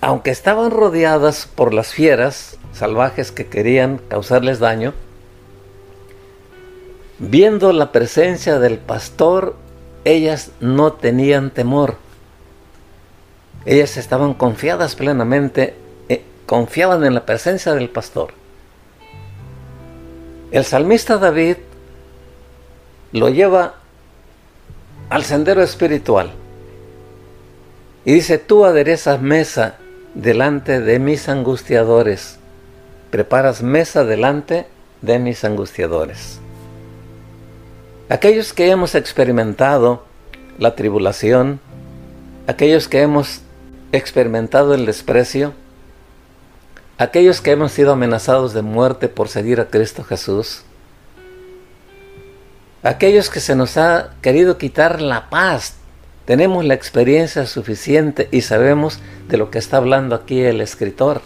aunque 0.00 0.30
estaban 0.30 0.70
rodeadas 0.70 1.46
por 1.46 1.74
las 1.74 1.88
fieras 1.88 2.56
salvajes 2.72 3.32
que 3.32 3.46
querían 3.46 3.98
causarles 4.08 4.60
daño, 4.60 4.94
viendo 7.18 7.72
la 7.72 7.92
presencia 7.92 8.58
del 8.58 8.78
pastor, 8.78 9.56
ellas 10.06 10.52
no 10.60 10.92
tenían 10.92 11.50
temor. 11.50 11.96
Ellas 13.64 13.96
estaban 13.96 14.34
confiadas 14.34 14.94
plenamente, 14.94 15.74
eh, 16.08 16.22
confiaban 16.46 17.04
en 17.04 17.14
la 17.14 17.26
presencia 17.26 17.74
del 17.74 17.90
pastor. 17.90 18.32
El 20.52 20.64
salmista 20.64 21.18
David 21.18 21.56
lo 23.10 23.28
lleva 23.30 23.74
al 25.10 25.24
sendero 25.24 25.60
espiritual. 25.60 26.30
Y 28.04 28.12
dice, 28.12 28.38
tú 28.38 28.64
aderezas 28.64 29.20
mesa 29.20 29.74
delante 30.14 30.80
de 30.80 31.00
mis 31.00 31.28
angustiadores, 31.28 32.38
preparas 33.10 33.60
mesa 33.60 34.04
delante 34.04 34.66
de 35.02 35.18
mis 35.18 35.44
angustiadores. 35.44 36.38
Aquellos 38.08 38.52
que 38.52 38.70
hemos 38.70 38.94
experimentado 38.94 40.04
la 40.58 40.76
tribulación, 40.76 41.58
aquellos 42.46 42.86
que 42.86 43.02
hemos 43.02 43.40
experimentado 43.90 44.74
el 44.74 44.86
desprecio, 44.86 45.54
aquellos 46.98 47.40
que 47.40 47.50
hemos 47.50 47.72
sido 47.72 47.92
amenazados 47.92 48.54
de 48.54 48.62
muerte 48.62 49.08
por 49.08 49.28
seguir 49.28 49.60
a 49.60 49.70
Cristo 49.70 50.04
Jesús, 50.04 50.62
aquellos 52.84 53.28
que 53.28 53.40
se 53.40 53.56
nos 53.56 53.76
ha 53.76 54.10
querido 54.22 54.56
quitar 54.56 55.00
la 55.00 55.28
paz, 55.28 55.74
tenemos 56.26 56.64
la 56.64 56.74
experiencia 56.74 57.44
suficiente 57.44 58.28
y 58.30 58.42
sabemos 58.42 59.00
de 59.28 59.36
lo 59.36 59.50
que 59.50 59.58
está 59.58 59.78
hablando 59.78 60.14
aquí 60.14 60.42
el 60.42 60.60
escritor. 60.60 61.22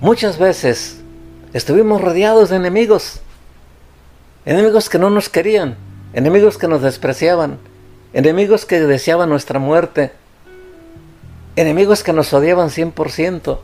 Muchas 0.00 0.38
veces 0.38 1.02
estuvimos 1.52 2.00
rodeados 2.00 2.48
de 2.48 2.56
enemigos, 2.56 3.20
enemigos 4.48 4.88
que 4.88 4.98
no 4.98 5.10
nos 5.10 5.28
querían, 5.28 5.76
enemigos 6.14 6.56
que 6.56 6.68
nos 6.68 6.80
despreciaban, 6.80 7.58
enemigos 8.14 8.64
que 8.64 8.80
deseaban 8.80 9.28
nuestra 9.28 9.58
muerte, 9.58 10.10
enemigos 11.54 12.02
que 12.02 12.14
nos 12.14 12.32
odiaban 12.32 12.70
100%. 12.70 13.58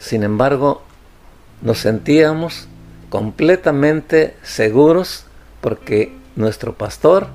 Sin 0.00 0.24
embargo, 0.24 0.82
nos 1.62 1.78
sentíamos 1.78 2.66
completamente 3.08 4.34
seguros 4.42 5.26
porque 5.60 6.12
nuestro 6.34 6.74
pastor 6.74 7.28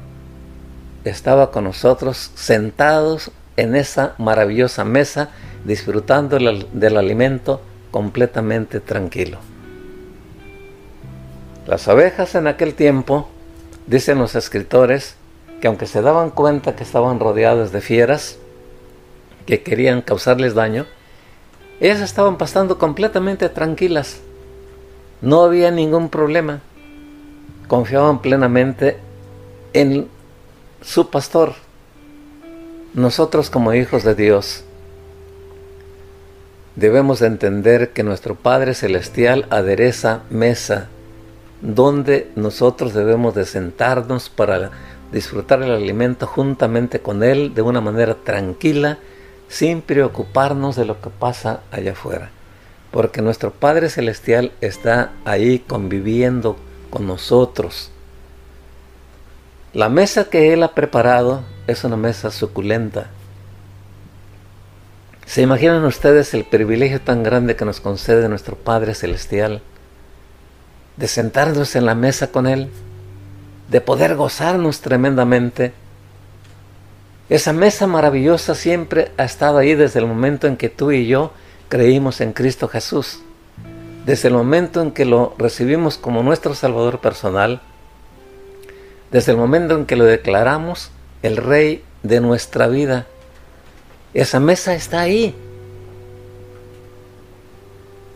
estaba 1.05 1.49
con 1.49 1.63
nosotros 1.63 2.29
sentados 2.35 3.31
en 3.55 3.73
esa 3.73 4.15
maravillosa 4.17 4.83
mesa 4.83 5.29
disfrutando 5.63 6.39
del 6.39 6.97
alimento 6.97 7.61
completamente 7.89 8.81
tranquilo. 8.81 9.54
Las 11.65 11.87
ovejas 11.87 12.35
en 12.35 12.45
aquel 12.45 12.75
tiempo, 12.75 13.27
dicen 13.87 14.19
los 14.19 14.35
escritores, 14.35 15.15
que 15.59 15.67
aunque 15.67 15.87
se 15.87 16.01
daban 16.01 16.29
cuenta 16.29 16.75
que 16.75 16.83
estaban 16.83 17.19
rodeadas 17.19 17.71
de 17.71 17.81
fieras 17.81 18.37
que 19.47 19.63
querían 19.63 20.01
causarles 20.01 20.53
daño, 20.53 20.85
ellas 21.79 22.01
estaban 22.01 22.37
pasando 22.37 22.77
completamente 22.77 23.49
tranquilas. 23.49 24.19
No 25.21 25.43
había 25.43 25.71
ningún 25.71 26.09
problema. 26.09 26.61
Confiaban 27.67 28.21
plenamente 28.21 28.97
en 29.73 30.07
su 30.81 31.09
pastor. 31.09 31.53
Nosotros 32.93 33.49
como 33.49 33.73
hijos 33.73 34.03
de 34.03 34.13
Dios 34.13 34.63
debemos 36.75 37.21
entender 37.21 37.91
que 37.91 38.03
nuestro 38.03 38.35
Padre 38.35 38.73
Celestial 38.73 39.47
adereza 39.49 40.21
mesa 40.29 40.89
donde 41.61 42.31
nosotros 42.35 42.93
debemos 42.93 43.35
de 43.35 43.45
sentarnos 43.45 44.29
para 44.29 44.71
disfrutar 45.11 45.61
el 45.63 45.71
alimento 45.71 46.27
juntamente 46.27 46.99
con 46.99 47.23
Él 47.23 47.53
de 47.53 47.61
una 47.61 47.81
manera 47.81 48.15
tranquila, 48.15 48.99
sin 49.47 49.81
preocuparnos 49.81 50.75
de 50.75 50.85
lo 50.85 50.99
que 51.01 51.09
pasa 51.09 51.61
allá 51.71 51.93
afuera. 51.93 52.31
Porque 52.91 53.21
nuestro 53.21 53.51
Padre 53.51 53.89
Celestial 53.89 54.51
está 54.61 55.11
ahí 55.23 55.59
conviviendo 55.59 56.57
con 56.89 57.07
nosotros. 57.07 57.91
La 59.73 59.89
mesa 59.89 60.29
que 60.29 60.53
Él 60.53 60.63
ha 60.63 60.73
preparado 60.73 61.43
es 61.67 61.83
una 61.83 61.97
mesa 61.97 62.31
suculenta. 62.31 63.07
¿Se 65.25 65.41
imaginan 65.41 65.83
ustedes 65.85 66.33
el 66.33 66.45
privilegio 66.45 67.01
tan 67.01 67.23
grande 67.23 67.55
que 67.55 67.65
nos 67.65 67.81
concede 67.81 68.29
nuestro 68.29 68.55
Padre 68.55 68.93
Celestial? 68.93 69.61
De 70.97 71.07
sentarnos 71.07 71.75
en 71.75 71.85
la 71.85 71.95
mesa 71.95 72.31
con 72.31 72.47
Él, 72.47 72.69
de 73.69 73.81
poder 73.81 74.15
gozarnos 74.15 74.81
tremendamente. 74.81 75.73
Esa 77.29 77.53
mesa 77.53 77.87
maravillosa 77.87 78.55
siempre 78.55 79.11
ha 79.17 79.23
estado 79.23 79.57
ahí 79.57 79.75
desde 79.75 79.99
el 79.99 80.07
momento 80.07 80.47
en 80.47 80.57
que 80.57 80.69
tú 80.69 80.91
y 80.91 81.07
yo 81.07 81.31
creímos 81.69 82.21
en 82.21 82.33
Cristo 82.33 82.67
Jesús. 82.67 83.19
Desde 84.05 84.27
el 84.27 84.35
momento 84.35 84.81
en 84.81 84.91
que 84.91 85.05
lo 85.05 85.33
recibimos 85.37 85.97
como 85.97 86.21
nuestro 86.21 86.53
Salvador 86.53 86.99
personal, 86.99 87.61
desde 89.11 89.31
el 89.31 89.37
momento 89.37 89.75
en 89.75 89.85
que 89.85 89.95
lo 89.95 90.05
declaramos 90.05 90.91
el 91.23 91.37
Rey 91.37 91.83
de 92.03 92.21
nuestra 92.21 92.67
vida 92.67 93.07
esa 94.15 94.39
mesa 94.39 94.73
está 94.73 95.01
ahí. 95.01 95.35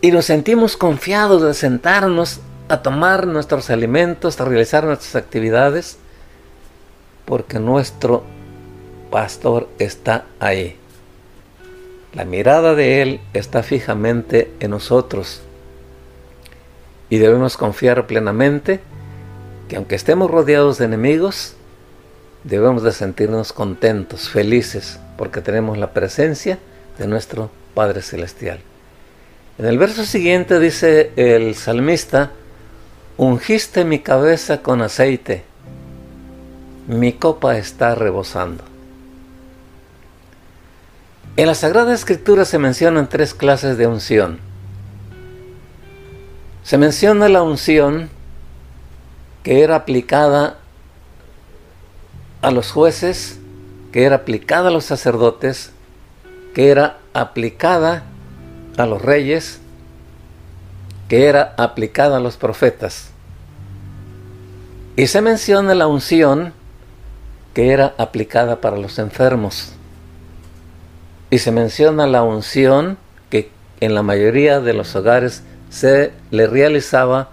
Y 0.00 0.10
nos 0.10 0.24
sentimos 0.24 0.78
confiados 0.78 1.42
de 1.42 1.52
sentarnos 1.52 2.40
a 2.70 2.82
tomar 2.82 3.26
nuestros 3.26 3.68
alimentos, 3.68 4.40
a 4.40 4.44
realizar 4.44 4.84
nuestras 4.84 5.16
actividades, 5.16 5.98
porque 7.24 7.58
nuestro 7.58 8.22
pastor 9.10 9.68
está 9.80 10.24
ahí. 10.38 10.76
La 12.14 12.24
mirada 12.24 12.76
de 12.76 13.02
Él 13.02 13.20
está 13.34 13.64
fijamente 13.64 14.52
en 14.60 14.70
nosotros. 14.70 15.42
Y 17.08 17.18
debemos 17.18 17.56
confiar 17.56 18.06
plenamente 18.06 18.80
que 19.68 19.74
aunque 19.74 19.96
estemos 19.96 20.30
rodeados 20.30 20.78
de 20.78 20.84
enemigos, 20.84 21.54
debemos 22.44 22.84
de 22.84 22.92
sentirnos 22.92 23.52
contentos, 23.52 24.28
felices, 24.28 25.00
porque 25.18 25.40
tenemos 25.40 25.76
la 25.76 25.92
presencia 25.92 26.60
de 26.98 27.08
nuestro 27.08 27.50
Padre 27.74 28.00
Celestial. 28.02 28.60
En 29.58 29.66
el 29.66 29.76
verso 29.76 30.04
siguiente 30.04 30.60
dice 30.60 31.10
el 31.16 31.56
salmista, 31.56 32.30
ungiste 33.20 33.84
mi 33.84 33.98
cabeza 33.98 34.62
con 34.62 34.80
aceite, 34.80 35.44
mi 36.88 37.12
copa 37.12 37.58
está 37.58 37.94
rebosando. 37.94 38.64
En 41.36 41.46
la 41.46 41.54
Sagrada 41.54 41.92
Escritura 41.92 42.46
se 42.46 42.58
mencionan 42.58 43.10
tres 43.10 43.34
clases 43.34 43.76
de 43.76 43.86
unción. 43.86 44.38
Se 46.62 46.78
menciona 46.78 47.28
la 47.28 47.42
unción 47.42 48.08
que 49.42 49.62
era 49.62 49.76
aplicada 49.76 50.56
a 52.40 52.50
los 52.50 52.72
jueces, 52.72 53.38
que 53.92 54.04
era 54.04 54.16
aplicada 54.16 54.68
a 54.68 54.72
los 54.72 54.86
sacerdotes, 54.86 55.72
que 56.54 56.70
era 56.70 57.00
aplicada 57.12 58.02
a 58.78 58.86
los 58.86 59.02
reyes, 59.02 59.59
que 61.10 61.26
era 61.26 61.54
aplicada 61.58 62.18
a 62.18 62.20
los 62.20 62.36
profetas. 62.36 63.10
Y 64.94 65.08
se 65.08 65.20
menciona 65.20 65.74
la 65.74 65.88
unción 65.88 66.52
que 67.52 67.72
era 67.72 67.94
aplicada 67.98 68.60
para 68.60 68.78
los 68.78 68.96
enfermos. 69.00 69.72
Y 71.28 71.38
se 71.38 71.50
menciona 71.50 72.06
la 72.06 72.22
unción 72.22 72.96
que 73.28 73.50
en 73.80 73.96
la 73.96 74.04
mayoría 74.04 74.60
de 74.60 74.72
los 74.72 74.94
hogares 74.94 75.42
se 75.68 76.12
le 76.30 76.46
realizaba 76.46 77.30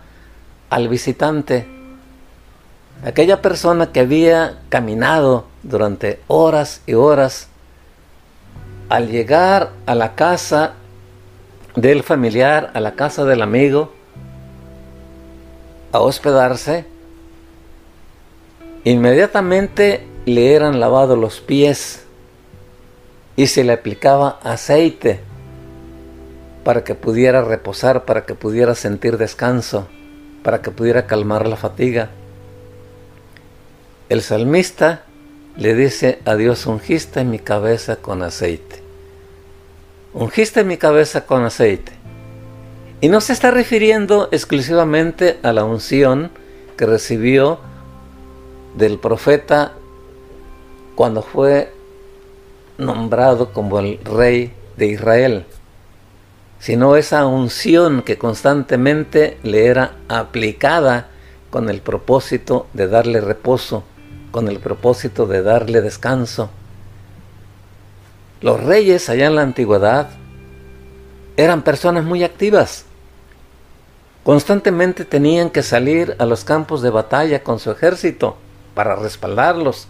al 0.72 0.90
visitante 0.90 1.68
aquella 3.06 3.44
persona 3.44 3.92
que 3.92 4.00
había 4.00 4.58
caminado 4.70 5.46
durante 5.62 6.20
horas 6.26 6.82
y 6.88 6.96
horas, 6.96 7.48
al 8.90 9.12
llegar 9.12 9.70
a 9.86 9.94
la 9.94 10.16
casa 10.16 10.74
del 11.78 12.02
familiar, 12.02 12.72
a 12.74 12.80
la 12.80 12.94
casa 12.96 13.24
del 13.24 13.44
amigo, 13.44 13.94
a 15.92 16.00
hospedarse, 16.00 16.86
inmediatamente 18.84 20.08
le 20.26 20.56
eran 20.56 20.80
lavados 20.80 21.20
los 21.20 21.40
pies 21.40 22.04
y 23.36 23.46
se 23.46 23.63
le 23.63 23.74
aplicaba 23.74 24.40
aceite 24.42 25.20
para 26.63 26.84
que 26.84 26.96
pudiera 26.96 27.44
reposar, 27.44 28.06
para 28.06 28.26
que 28.26 28.34
pudiera 28.34 28.74
sentir 28.74 29.20
descanso, 29.20 29.88
para 30.42 30.63
que 30.63 30.72
pudiera 30.72 31.06
calmar 31.06 31.48
la 31.48 31.58
fatiga. 31.58 32.10
El 34.10 34.24
salmista 34.24 35.04
le 35.56 35.76
dice 35.76 36.20
a 36.26 36.36
Dios, 36.36 36.66
ungiste 36.66 37.24
mi 37.24 37.38
cabeza 37.38 37.98
con 37.98 38.24
aceite. 38.24 38.87
Ungiste 40.20 40.64
mi 40.64 40.78
cabeza 40.78 41.28
con 41.28 41.44
aceite. 41.44 41.92
Y 43.02 43.10
no 43.10 43.22
se 43.22 43.34
está 43.34 43.52
refiriendo 43.52 44.30
exclusivamente 44.32 45.38
a 45.44 45.54
la 45.54 45.64
unción 45.64 46.32
que 46.76 46.88
recibió 46.88 47.60
del 48.76 48.98
profeta 48.98 49.74
cuando 50.96 51.22
fue 51.22 51.72
nombrado 52.80 53.54
como 53.54 53.78
el 53.78 54.00
rey 54.04 54.52
de 54.76 54.88
Israel, 54.88 55.46
sino 56.58 56.96
esa 56.96 57.28
unción 57.28 58.02
que 58.02 58.18
constantemente 58.18 59.38
le 59.44 59.68
era 59.68 59.98
aplicada 60.08 61.10
con 61.52 61.70
el 61.70 61.80
propósito 61.82 62.65
de 62.74 62.88
darle 62.88 63.22
reposo 63.22 63.84
con 64.32 64.48
el 64.48 64.60
propósito 64.60 65.26
de 65.26 65.42
darle 65.42 65.82
descanso. 65.82 66.50
Los 68.42 68.63
reyes 68.63 69.10
allá 69.10 69.27
en 69.27 69.35
la 69.35 69.42
antigüedad 69.42 70.10
eran 71.38 71.63
personas 71.63 72.04
muy 72.04 72.23
activas. 72.23 72.85
Constantemente 74.23 75.06
tenían 75.06 75.50
que 75.50 75.63
salir 75.63 76.15
a 76.19 76.25
los 76.25 76.44
campos 76.44 76.81
de 76.81 76.90
batalla 76.90 77.44
con 77.44 77.60
su 77.60 77.71
ejército 77.71 78.38
para 78.75 78.96
respaldarlos. 78.96 79.88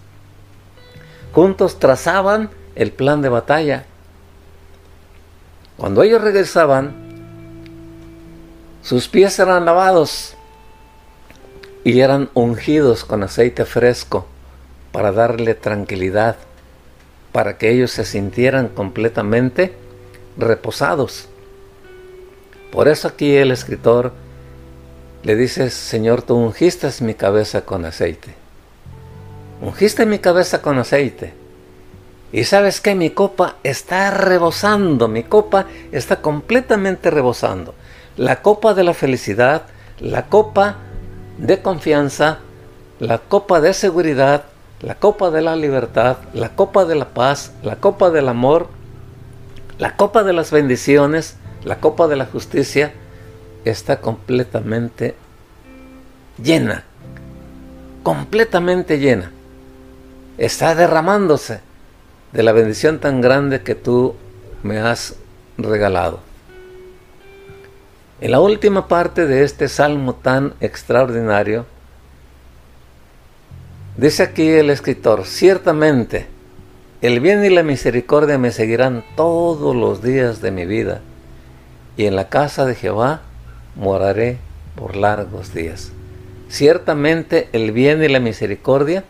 Juntos 1.33 1.79
trazaban 1.79 2.49
el 2.75 2.91
plan 2.91 3.21
de 3.21 3.29
batalla. 3.29 3.85
Cuando 5.75 6.03
ellos 6.03 6.21
regresaban, 6.21 6.95
sus 8.81 9.07
pies 9.07 9.37
eran 9.39 9.65
lavados 9.65 10.35
y 11.83 11.99
eran 11.99 12.29
ungidos 12.33 13.03
con 13.03 13.23
aceite 13.23 13.65
fresco 13.65 14.27
para 14.91 15.11
darle 15.11 15.55
tranquilidad, 15.55 16.37
para 17.37 17.59
que 17.59 17.69
ellos 17.69 17.91
se 17.91 18.03
sintieran 18.03 18.67
completamente 18.67 19.71
reposados. 20.39 21.27
Por 22.71 22.87
eso 22.87 23.07
aquí 23.07 23.35
el 23.35 23.51
escritor 23.51 24.11
le 25.21 25.35
dice, 25.35 25.69
Señor, 25.69 26.23
tú 26.23 26.33
ungiste 26.33 26.89
mi 27.01 27.13
cabeza 27.13 27.61
con 27.61 27.85
aceite. 27.85 28.33
Ungiste 29.61 30.07
mi 30.07 30.17
cabeza 30.17 30.63
con 30.63 30.79
aceite. 30.79 31.35
Y 32.31 32.43
sabes 32.43 32.81
que 32.81 32.95
mi 32.95 33.11
copa 33.11 33.57
está 33.61 34.09
rebosando, 34.09 35.07
mi 35.07 35.21
copa 35.21 35.67
está 35.91 36.23
completamente 36.23 37.11
rebosando. 37.11 37.75
La 38.15 38.41
copa 38.41 38.73
de 38.73 38.83
la 38.83 38.95
felicidad, 38.95 39.67
la 39.99 40.25
copa 40.25 40.77
de 41.37 41.61
confianza, 41.61 42.39
la 42.99 43.19
copa 43.19 43.61
de 43.61 43.75
seguridad, 43.75 44.45
la 44.81 44.95
copa 44.95 45.31
de 45.31 45.41
la 45.41 45.55
libertad, 45.55 46.17
la 46.33 46.49
copa 46.49 46.85
de 46.85 46.95
la 46.95 47.09
paz, 47.09 47.53
la 47.63 47.77
copa 47.77 48.11
del 48.11 48.29
amor, 48.29 48.67
la 49.79 49.95
copa 49.95 50.23
de 50.23 50.33
las 50.33 50.51
bendiciones, 50.51 51.37
la 51.63 51.79
copa 51.79 52.07
de 52.07 52.15
la 52.15 52.25
justicia, 52.25 52.93
está 53.65 53.99
completamente 53.99 55.15
llena, 56.41 56.83
completamente 58.03 58.99
llena. 58.99 59.31
Está 60.37 60.75
derramándose 60.75 61.61
de 62.31 62.43
la 62.43 62.51
bendición 62.51 62.99
tan 62.99 63.21
grande 63.21 63.63
que 63.63 63.73
tú 63.73 64.15
me 64.61 64.79
has 64.79 65.15
regalado. 65.57 66.19
En 68.21 68.31
la 68.31 68.39
última 68.39 68.87
parte 68.87 69.25
de 69.25 69.43
este 69.43 69.67
salmo 69.67 70.13
tan 70.13 70.53
extraordinario, 70.59 71.65
dice 73.97 74.23
aquí 74.23 74.47
el 74.47 74.69
escritor, 74.69 75.25
ciertamente 75.25 76.27
el 77.01 77.19
bien 77.19 77.45
y 77.45 77.49
la 77.49 77.61
misericordia 77.61 78.37
me 78.37 78.51
seguirán 78.51 79.03
todos 79.15 79.75
los 79.75 80.01
días 80.01 80.41
de 80.41 80.51
mi 80.51 80.65
vida, 80.65 81.01
y 81.95 82.05
en 82.05 82.15
la 82.15 82.29
casa 82.29 82.65
de 82.65 82.73
Jehová 82.73 83.21
moraré 83.75 84.37
por 84.75 84.95
largos 84.95 85.53
días. 85.53 85.91
Ciertamente 86.49 87.49
el 87.51 87.71
bien 87.71 88.03
y 88.03 88.07
la 88.07 88.19
misericordia 88.19 89.03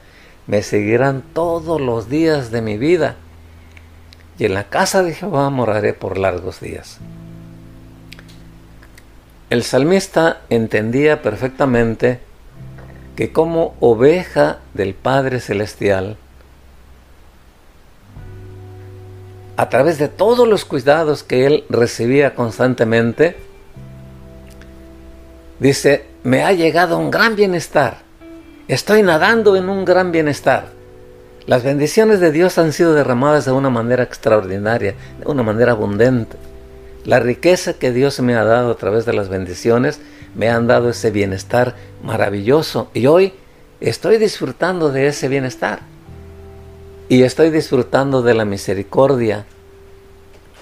me 0.47 0.63
seguirán 0.63 1.23
todos 1.33 1.79
los 1.79 2.09
días 2.09 2.51
de 2.51 2.61
mi 2.61 2.77
vida, 2.77 3.15
y 4.37 4.45
en 4.45 4.53
la 4.53 4.65
casa 4.65 5.01
de 5.03 5.13
Jehová 5.13 5.49
moraré 5.49 5.93
por 5.93 6.17
largos 6.17 6.59
días. 6.59 6.99
El 9.49 9.63
salmista 9.63 10.41
entendía 10.49 11.21
perfectamente 11.21 12.19
que 13.17 13.31
como 13.31 13.75
oveja 13.79 14.59
del 14.75 14.93
Padre 14.93 15.39
Celestial, 15.39 16.17
a 19.57 19.69
través 19.69 19.97
de 19.97 20.07
todos 20.07 20.47
los 20.47 20.65
cuidados 20.65 21.23
que 21.23 21.47
él 21.47 21.63
recibía 21.67 22.35
constantemente, 22.35 23.35
dice, 25.59 26.05
me 26.23 26.43
ha 26.43 26.51
llegado 26.51 26.99
un 26.99 27.09
gran 27.09 27.35
bienestar. 27.35 28.01
Estoy 28.67 29.01
nadando 29.01 29.55
en 29.55 29.67
un 29.67 29.83
gran 29.83 30.11
bienestar. 30.11 30.67
Las 31.47 31.63
bendiciones 31.63 32.19
de 32.19 32.31
Dios 32.31 32.59
han 32.59 32.71
sido 32.71 32.93
derramadas 32.93 33.45
de 33.45 33.51
una 33.51 33.71
manera 33.71 34.03
extraordinaria, 34.03 34.93
de 35.19 35.25
una 35.25 35.41
manera 35.41 35.71
abundante. 35.71 36.37
La 37.03 37.19
riqueza 37.19 37.73
que 37.73 37.91
Dios 37.91 38.19
me 38.19 38.35
ha 38.35 38.43
dado 38.43 38.69
a 38.69 38.77
través 38.77 39.07
de 39.07 39.13
las 39.13 39.27
bendiciones 39.27 39.99
me 40.37 40.49
han 40.49 40.67
dado 40.67 40.89
ese 40.89 41.11
bienestar 41.11 41.75
maravilloso 42.03 42.89
y 42.93 43.07
hoy 43.07 43.33
estoy 43.81 44.17
disfrutando 44.17 44.91
de 44.91 45.07
ese 45.07 45.27
bienestar 45.27 45.79
y 47.09 47.23
estoy 47.23 47.49
disfrutando 47.49 48.21
de 48.21 48.35
la 48.35 48.45
misericordia. 48.45 49.45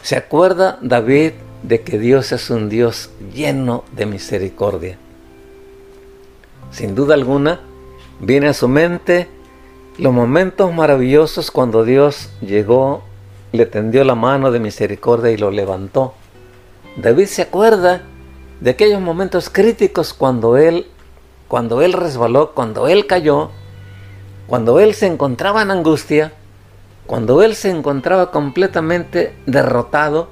¿Se 0.01 0.15
acuerda 0.15 0.79
David 0.81 1.33
de 1.63 1.81
que 1.81 1.99
Dios 1.99 2.31
es 2.31 2.49
un 2.49 2.69
Dios 2.69 3.09
lleno 3.33 3.83
de 3.91 4.05
misericordia? 4.05 4.97
Sin 6.71 6.95
duda 6.95 7.13
alguna, 7.13 7.59
viene 8.19 8.47
a 8.47 8.53
su 8.53 8.69
mente 8.69 9.27
los 9.97 10.13
momentos 10.13 10.73
maravillosos 10.73 11.51
cuando 11.51 11.83
Dios 11.83 12.29
llegó, 12.41 13.03
le 13.51 13.65
tendió 13.65 14.03
la 14.05 14.15
mano 14.15 14.51
de 14.51 14.59
misericordia 14.59 15.31
y 15.31 15.37
lo 15.37 15.51
levantó. 15.51 16.13
David 16.97 17.25
se 17.25 17.41
acuerda 17.41 18.03
de 18.59 18.69
aquellos 18.71 19.01
momentos 19.01 19.49
críticos 19.49 20.13
cuando 20.13 20.57
él, 20.57 20.87
cuando 21.47 21.81
él 21.81 21.93
resbaló, 21.93 22.53
cuando 22.53 22.87
él 22.87 23.07
cayó, 23.07 23.51
cuando 24.47 24.79
él 24.79 24.93
se 24.93 25.07
encontraba 25.07 25.61
en 25.61 25.71
angustia, 25.71 26.33
cuando 27.05 27.43
él 27.43 27.55
se 27.55 27.69
encontraba 27.69 28.31
completamente 28.31 29.35
derrotado, 29.45 30.29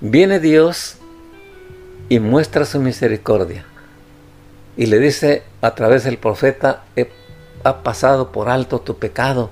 viene 0.00 0.40
Dios 0.40 0.96
y 2.08 2.18
muestra 2.18 2.64
su 2.64 2.80
misericordia. 2.80 3.64
Y 4.76 4.86
le 4.86 4.98
dice 4.98 5.42
a 5.60 5.74
través 5.74 6.04
del 6.04 6.18
profeta, 6.18 6.84
ha 7.64 7.82
pasado 7.82 8.32
por 8.32 8.48
alto 8.48 8.80
tu 8.80 8.98
pecado. 8.98 9.50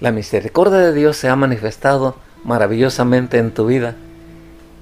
La 0.00 0.10
misericordia 0.10 0.78
de 0.78 0.92
Dios 0.92 1.16
se 1.16 1.28
ha 1.28 1.36
manifestado 1.36 2.16
maravillosamente 2.44 3.38
en 3.38 3.52
tu 3.52 3.66
vida. 3.66 3.94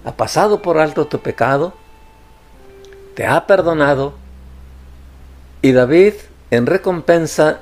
Ha 0.06 0.12
pasado 0.12 0.62
por 0.62 0.78
alto 0.78 1.06
tu 1.08 1.18
pecado, 1.18 1.74
te 3.14 3.26
ha 3.26 3.46
perdonado 3.46 4.14
y 5.60 5.72
David 5.72 6.14
en 6.50 6.64
recompensa 6.64 7.60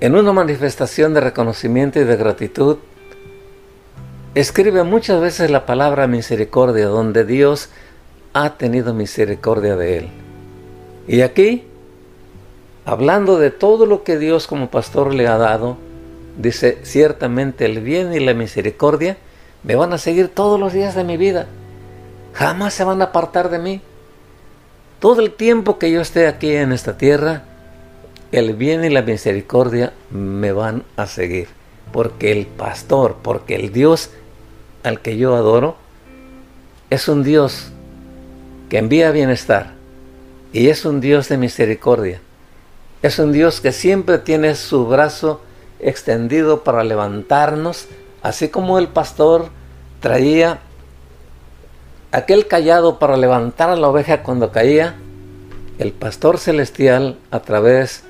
en 0.00 0.14
una 0.14 0.32
manifestación 0.32 1.12
de 1.12 1.20
reconocimiento 1.20 2.00
y 2.00 2.04
de 2.04 2.16
gratitud, 2.16 2.78
escribe 4.34 4.82
muchas 4.84 5.20
veces 5.20 5.50
la 5.50 5.66
palabra 5.66 6.06
misericordia, 6.06 6.86
donde 6.86 7.24
Dios 7.24 7.68
ha 8.32 8.54
tenido 8.54 8.94
misericordia 8.94 9.76
de 9.76 9.98
él. 9.98 10.08
Y 11.08 11.22
aquí, 11.22 11.64
hablando 12.84 13.38
de 13.38 13.50
todo 13.50 13.86
lo 13.86 14.04
que 14.04 14.18
Dios 14.18 14.46
como 14.46 14.70
pastor 14.70 15.12
le 15.12 15.26
ha 15.26 15.36
dado, 15.36 15.76
dice, 16.38 16.78
ciertamente 16.84 17.66
el 17.66 17.80
bien 17.80 18.14
y 18.14 18.20
la 18.20 18.32
misericordia 18.32 19.18
me 19.64 19.74
van 19.74 19.92
a 19.92 19.98
seguir 19.98 20.28
todos 20.28 20.58
los 20.58 20.72
días 20.72 20.94
de 20.94 21.04
mi 21.04 21.16
vida. 21.16 21.46
Jamás 22.32 22.72
se 22.72 22.84
van 22.84 23.02
a 23.02 23.06
apartar 23.06 23.50
de 23.50 23.58
mí. 23.58 23.82
Todo 25.00 25.20
el 25.20 25.32
tiempo 25.32 25.78
que 25.78 25.90
yo 25.90 26.00
esté 26.00 26.26
aquí 26.26 26.54
en 26.54 26.72
esta 26.72 26.96
tierra, 26.96 27.42
el 28.32 28.54
bien 28.54 28.84
y 28.84 28.88
la 28.88 29.02
misericordia 29.02 29.92
me 30.10 30.52
van 30.52 30.84
a 30.96 31.06
seguir. 31.06 31.48
Porque 31.92 32.32
el 32.32 32.46
pastor, 32.46 33.16
porque 33.22 33.56
el 33.56 33.72
Dios 33.72 34.10
al 34.84 35.00
que 35.00 35.16
yo 35.16 35.34
adoro, 35.34 35.76
es 36.90 37.08
un 37.08 37.22
Dios 37.22 37.72
que 38.68 38.78
envía 38.78 39.10
bienestar 39.10 39.72
y 40.52 40.68
es 40.68 40.84
un 40.84 41.00
Dios 41.00 41.28
de 41.28 41.36
misericordia. 41.36 42.20
Es 43.02 43.18
un 43.18 43.32
Dios 43.32 43.60
que 43.60 43.72
siempre 43.72 44.18
tiene 44.18 44.54
su 44.54 44.86
brazo 44.86 45.40
extendido 45.80 46.64
para 46.64 46.84
levantarnos, 46.84 47.86
así 48.22 48.48
como 48.48 48.78
el 48.78 48.88
pastor 48.88 49.48
traía 50.00 50.60
aquel 52.12 52.46
callado 52.46 52.98
para 52.98 53.16
levantar 53.16 53.70
a 53.70 53.76
la 53.76 53.88
oveja 53.88 54.22
cuando 54.22 54.50
caía, 54.50 54.96
el 55.78 55.92
pastor 55.92 56.38
celestial 56.38 57.18
a 57.30 57.40
través 57.40 58.02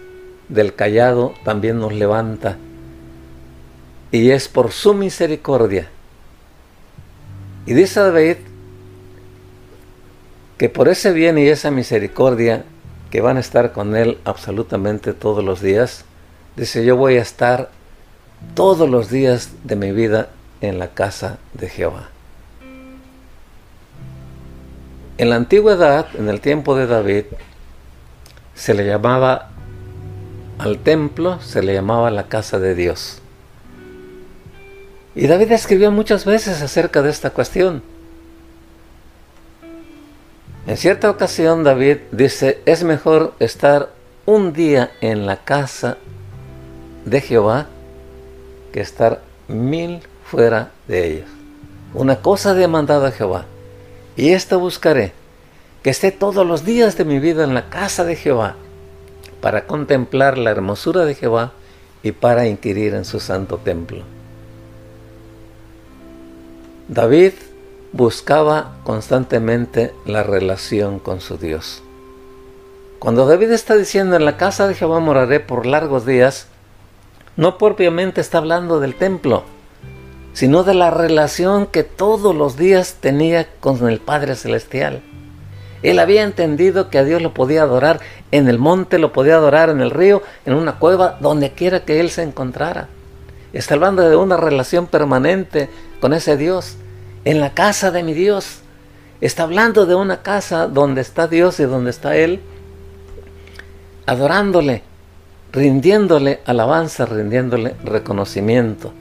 del 0.49 0.75
callado 0.75 1.35
también 1.45 1.79
nos 1.79 1.93
levanta. 1.93 2.57
Y 4.11 4.31
es 4.31 4.49
por 4.49 4.73
su 4.73 4.95
misericordia. 4.95 5.89
Y 7.67 7.75
dice 7.75 8.01
David 8.01 8.37
que 10.57 10.69
por 10.69 10.89
ese 10.89 11.13
bien 11.13 11.39
y 11.39 11.47
esa 11.47 11.71
misericordia 11.71 12.65
que 13.11 13.21
van 13.21 13.37
a 13.37 13.41
estar 13.41 13.73
con 13.73 13.95
Él 13.95 14.19
absolutamente 14.25 15.13
todos 15.13 15.45
los 15.45 15.61
días, 15.61 16.05
dice 16.59 16.85
yo 16.85 16.97
voy 16.97 17.17
a 17.17 17.23
estar 17.23 17.71
todos 18.55 18.89
los 18.89 19.11
días 19.11 19.51
de 19.65 19.77
mi 19.77 19.93
vida 19.93 20.29
en 20.61 20.79
la 20.79 20.89
casa 20.89 21.39
de 21.55 21.69
Jehová. 21.69 22.11
En 25.17 25.31
la 25.31 25.37
antigüedad, 25.37 26.07
en 26.17 26.29
el 26.29 26.41
tiempo 26.41 26.77
de 26.77 26.87
David, 26.87 27.25
se 28.55 28.75
le 28.75 28.85
llamaba 28.85 29.51
al 30.59 30.79
templo 30.79 31.41
se 31.41 31.63
le 31.63 31.73
llamaba 31.73 32.11
la 32.11 32.25
casa 32.25 32.59
de 32.59 32.75
Dios. 32.75 33.21
Y 35.15 35.29
David 35.29 35.53
escribió 35.53 35.93
muchas 35.93 36.25
veces 36.25 36.61
acerca 36.63 37.01
de 37.01 37.11
esta 37.11 37.31
cuestión. 37.31 37.83
En 40.67 40.77
cierta 40.77 41.11
ocasión 41.11 41.63
David 41.63 41.99
dice, 42.11 42.61
es 42.67 42.83
mejor 42.83 43.35
estar 43.39 43.91
un 44.27 44.53
día 44.53 44.91
en 45.01 45.27
la 45.27 45.37
casa 45.45 45.97
de 47.11 47.21
Jehová 47.21 47.67
que 48.73 48.81
estar 48.81 49.23
mil 49.49 50.01
fuera 50.25 50.71
de 50.87 51.13
ellos. 51.13 51.29
Una 51.95 52.17
cosa 52.17 52.55
demandada 52.55 53.09
a 53.09 53.13
Jehová, 53.13 53.47
y 54.17 54.31
esta 54.31 54.57
buscaré, 54.57 55.13
que 55.83 55.91
esté 55.91 56.13
todos 56.13 56.47
los 56.47 56.65
días 56.65 56.97
de 56.97 57.05
mi 57.05 57.19
vida 57.19 57.45
en 57.45 57.55
la 57.55 57.71
casa 57.71 58.05
de 58.05 58.17
Jehová 58.17 58.57
para 59.41 59.67
contemplar 59.67 60.37
la 60.39 60.51
hermosura 60.51 61.05
de 61.05 61.15
Jehová 61.15 61.53
y 62.03 62.13
para 62.13 62.47
inquirir 62.47 62.95
en 62.95 63.05
su 63.05 63.21
santo 63.21 63.59
templo. 63.59 64.03
David 66.89 67.33
buscaba 67.93 68.77
constantemente 68.85 69.95
la 70.05 70.23
relación 70.23 70.99
con 70.99 71.21
su 71.21 71.39
Dios. 71.39 71.83
Cuando 72.99 73.27
David 73.27 73.53
está 73.53 73.77
diciendo 73.77 74.17
en 74.17 74.25
la 74.25 74.37
casa 74.37 74.67
de 74.67 74.75
Jehová 74.75 74.99
moraré 74.99 75.39
por 75.41 75.67
largos 75.67 76.05
días, 76.05 76.49
no 77.39 77.57
propiamente 77.57 78.21
está 78.21 78.39
hablando 78.39 78.81
del 78.81 78.97
templo, 78.97 79.45
sino 80.33 80.65
de 80.65 80.75
la 80.75 80.91
relación 80.91 81.67
que 81.67 81.85
todos 81.85 82.35
los 82.35 82.57
días 82.57 82.97
tenía 83.01 83.47
con 83.61 83.89
el 83.89 84.01
Padre 84.01 84.35
Celestial. 84.35 85.03
Él 85.85 86.01
había 86.01 86.25
entendido 86.25 86.91
que 86.91 86.99
a 86.99 87.05
Dios 87.05 87.23
lo 87.23 87.35
podía 87.35 87.63
adorar 87.63 88.01
en 88.33 88.49
el 88.49 88.59
monte, 88.59 88.99
lo 88.99 89.13
podía 89.13 89.37
adorar 89.37 89.71
en 89.71 89.81
el 89.81 89.93
río, 89.93 90.21
en 90.47 90.55
una 90.55 90.81
cueva, 90.81 91.17
donde 91.21 91.53
quiera 91.53 91.85
que 91.85 92.01
él 92.01 92.11
se 92.11 92.25
encontrara. 92.25 92.89
Está 93.53 93.75
hablando 93.75 94.03
de 94.03 94.17
una 94.17 94.37
relación 94.37 94.89
permanente 94.89 95.71
con 96.01 96.15
ese 96.15 96.37
Dios, 96.37 96.75
en 97.25 97.41
la 97.41 97.55
casa 97.55 97.93
de 97.93 98.03
mi 98.03 98.15
Dios. 98.15 98.63
Está 99.21 99.45
hablando 99.45 99.87
de 99.87 99.95
una 99.95 100.23
casa 100.23 100.67
donde 100.67 101.03
está 101.03 101.29
Dios 101.29 101.61
y 101.61 101.65
donde 101.65 101.91
está 101.91 102.17
Él, 102.17 102.41
adorándole, 104.07 104.83
rindiéndole 105.53 106.41
alabanza, 106.45 107.07
rindiéndole 107.07 107.75
reconocimiento. 107.85 108.93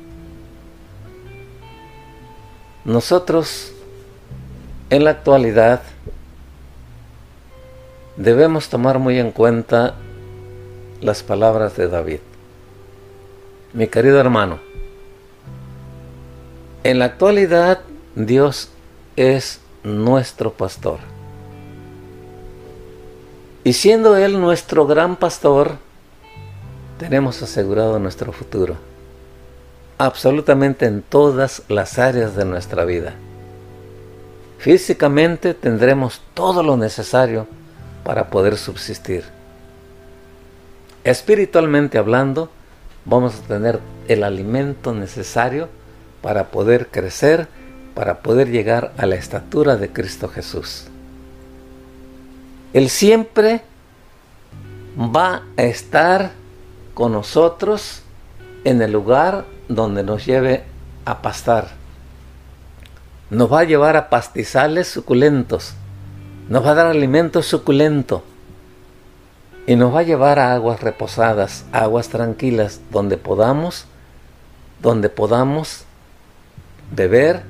Nosotros, 2.86 3.74
en 4.90 5.04
la 5.04 5.12
actualidad, 5.12 5.82
debemos 8.16 8.70
tomar 8.70 9.00
muy 9.00 9.20
en 9.20 9.32
cuenta 9.32 9.96
las 11.02 11.22
palabras 11.22 11.76
de 11.76 11.88
David. 11.88 12.20
Mi 13.74 13.88
querido 13.88 14.20
hermano, 14.20 14.60
en 16.84 17.00
la 17.00 17.06
actualidad 17.06 17.82
Dios 18.16 18.70
es 19.18 19.60
nuestro 19.84 20.54
pastor. 20.54 21.00
Y 23.64 23.74
siendo 23.74 24.16
Él 24.16 24.40
nuestro 24.40 24.88
gran 24.88 25.18
pastor, 25.18 25.74
tenemos 26.98 27.42
asegurado 27.42 28.00
nuestro 28.00 28.32
futuro. 28.32 28.76
Absolutamente 29.98 30.86
en 30.86 31.02
todas 31.02 31.64
las 31.70 31.98
áreas 32.00 32.36
de 32.36 32.46
nuestra 32.46 32.86
vida. 32.86 33.14
Físicamente 34.60 35.54
tendremos 35.54 36.22
todo 36.34 36.64
lo 36.64 36.78
necesario 36.78 37.48
para 38.04 38.30
poder 38.30 38.58
subsistir. 38.58 39.24
Espiritualmente 41.04 41.98
hablando, 41.98 42.50
vamos 43.06 43.36
a 43.36 43.48
tener 43.48 43.80
el 44.08 44.24
alimento 44.24 44.94
necesario 44.94 45.70
para 46.22 46.48
poder 46.48 46.88
crecer, 46.88 47.48
para 47.96 48.20
poder 48.20 48.50
llegar 48.50 48.94
a 48.98 49.06
la 49.06 49.16
estatura 49.16 49.78
de 49.78 49.90
Cristo 49.90 50.28
Jesús. 50.28 50.86
Él 52.74 52.90
siempre 52.90 53.62
va 54.98 55.44
a 55.56 55.64
estar 55.64 56.32
con 56.98 57.12
nosotros 57.12 58.02
en 58.64 58.82
el 58.82 58.92
lugar 58.92 59.46
donde 59.70 60.02
nos 60.02 60.26
lleve 60.26 60.64
a 61.06 61.22
pastar. 61.22 61.68
Nos 63.30 63.54
va 63.54 63.60
a 63.60 63.66
llevar 63.66 63.96
a 63.96 64.10
pastizales 64.10 64.88
suculentos 64.88 65.76
nos 66.50 66.66
va 66.66 66.72
a 66.72 66.76
dar 66.76 66.88
alimento 66.88 67.44
suculento 67.44 68.24
y 69.66 69.76
nos 69.76 69.94
va 69.94 70.00
a 70.00 70.04
llevar 70.04 70.40
a 70.40 70.54
aguas 70.54 70.82
reposadas, 70.82 71.66
aguas 71.74 72.08
tranquilas, 72.08 72.80
donde 72.90 73.18
podamos, 73.18 73.86
donde 74.82 75.10
podamos 75.10 75.84
beber, 76.92 77.44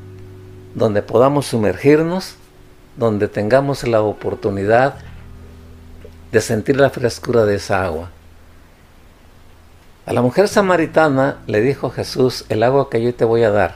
donde 0.74 1.04
podamos 1.04 1.46
sumergirnos, 1.46 2.36
donde 2.98 3.30
tengamos 3.30 3.88
la 3.88 4.02
oportunidad 4.02 4.96
de 6.34 6.42
sentir 6.42 6.78
la 6.78 6.90
frescura 6.90 7.46
de 7.46 7.56
esa 7.56 7.86
agua. 7.86 8.10
A 10.08 10.14
la 10.14 10.22
mujer 10.22 10.48
samaritana 10.48 11.40
le 11.48 11.60
dijo 11.60 11.90
Jesús, 11.90 12.46
el 12.48 12.64
agua 12.64 12.90
que 12.90 13.04
yo 13.04 13.14
te 13.14 13.26
voy 13.26 13.44
a 13.44 13.52
dar. 13.52 13.76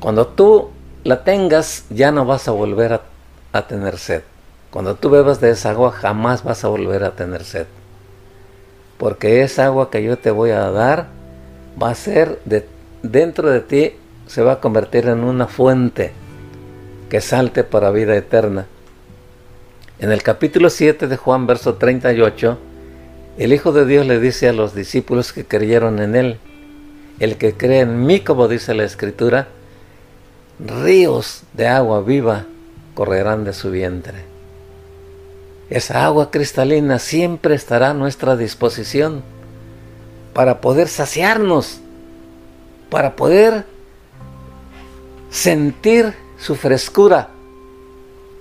Cuando 0.00 0.26
tú 0.26 0.70
la 1.04 1.22
tengas, 1.22 1.84
ya 1.90 2.12
no 2.12 2.24
vas 2.24 2.48
a 2.48 2.52
volver 2.52 3.02
a, 3.52 3.66
tener 3.66 3.98
sed. 3.98 4.22
Cuando 4.70 4.94
tú 4.94 5.10
bebas 5.10 5.38
de 5.42 5.50
esa 5.50 5.68
agua, 5.72 5.92
jamás 5.92 6.42
vas 6.44 6.64
a 6.64 6.68
volver 6.68 7.04
a 7.04 7.10
tener 7.10 7.44
sed. 7.44 7.66
Porque 8.96 9.42
esa 9.42 9.66
agua 9.66 9.90
que 9.90 10.02
yo 10.02 10.16
te 10.16 10.30
voy 10.30 10.48
a 10.52 10.70
dar 10.70 11.08
va 11.80 11.90
a 11.90 11.94
ser 11.94 12.40
de, 12.46 12.66
dentro 13.02 13.50
de 13.50 13.60
ti, 13.60 13.92
se 14.28 14.40
va 14.40 14.52
a 14.52 14.60
convertir 14.60 15.08
en 15.08 15.24
una 15.24 15.46
fuente 15.46 16.12
que 17.10 17.20
salte 17.20 17.64
para 17.64 17.90
vida 17.90 18.16
eterna. 18.16 18.64
En 19.98 20.10
el 20.10 20.22
capítulo 20.22 20.70
7 20.70 21.06
de 21.06 21.18
Juan, 21.18 21.46
verso 21.46 21.74
38, 21.74 22.58
el 23.38 23.52
Hijo 23.52 23.72
de 23.72 23.86
Dios 23.86 24.06
le 24.06 24.20
dice 24.20 24.48
a 24.48 24.52
los 24.52 24.74
discípulos 24.74 25.32
que 25.32 25.44
creyeron 25.44 26.00
en 26.00 26.14
Él, 26.16 26.38
el 27.18 27.36
que 27.36 27.54
cree 27.54 27.80
en 27.80 28.04
mí, 28.04 28.20
como 28.20 28.48
dice 28.48 28.74
la 28.74 28.84
Escritura, 28.84 29.48
ríos 30.58 31.42
de 31.54 31.68
agua 31.68 32.02
viva 32.02 32.46
correrán 32.94 33.44
de 33.44 33.52
su 33.52 33.70
vientre. 33.70 34.24
Esa 35.70 36.04
agua 36.04 36.30
cristalina 36.30 36.98
siempre 36.98 37.54
estará 37.54 37.90
a 37.90 37.94
nuestra 37.94 38.36
disposición 38.36 39.22
para 40.34 40.60
poder 40.60 40.88
saciarnos, 40.88 41.80
para 42.90 43.16
poder 43.16 43.64
sentir 45.30 46.14
su 46.38 46.56
frescura. 46.56 47.30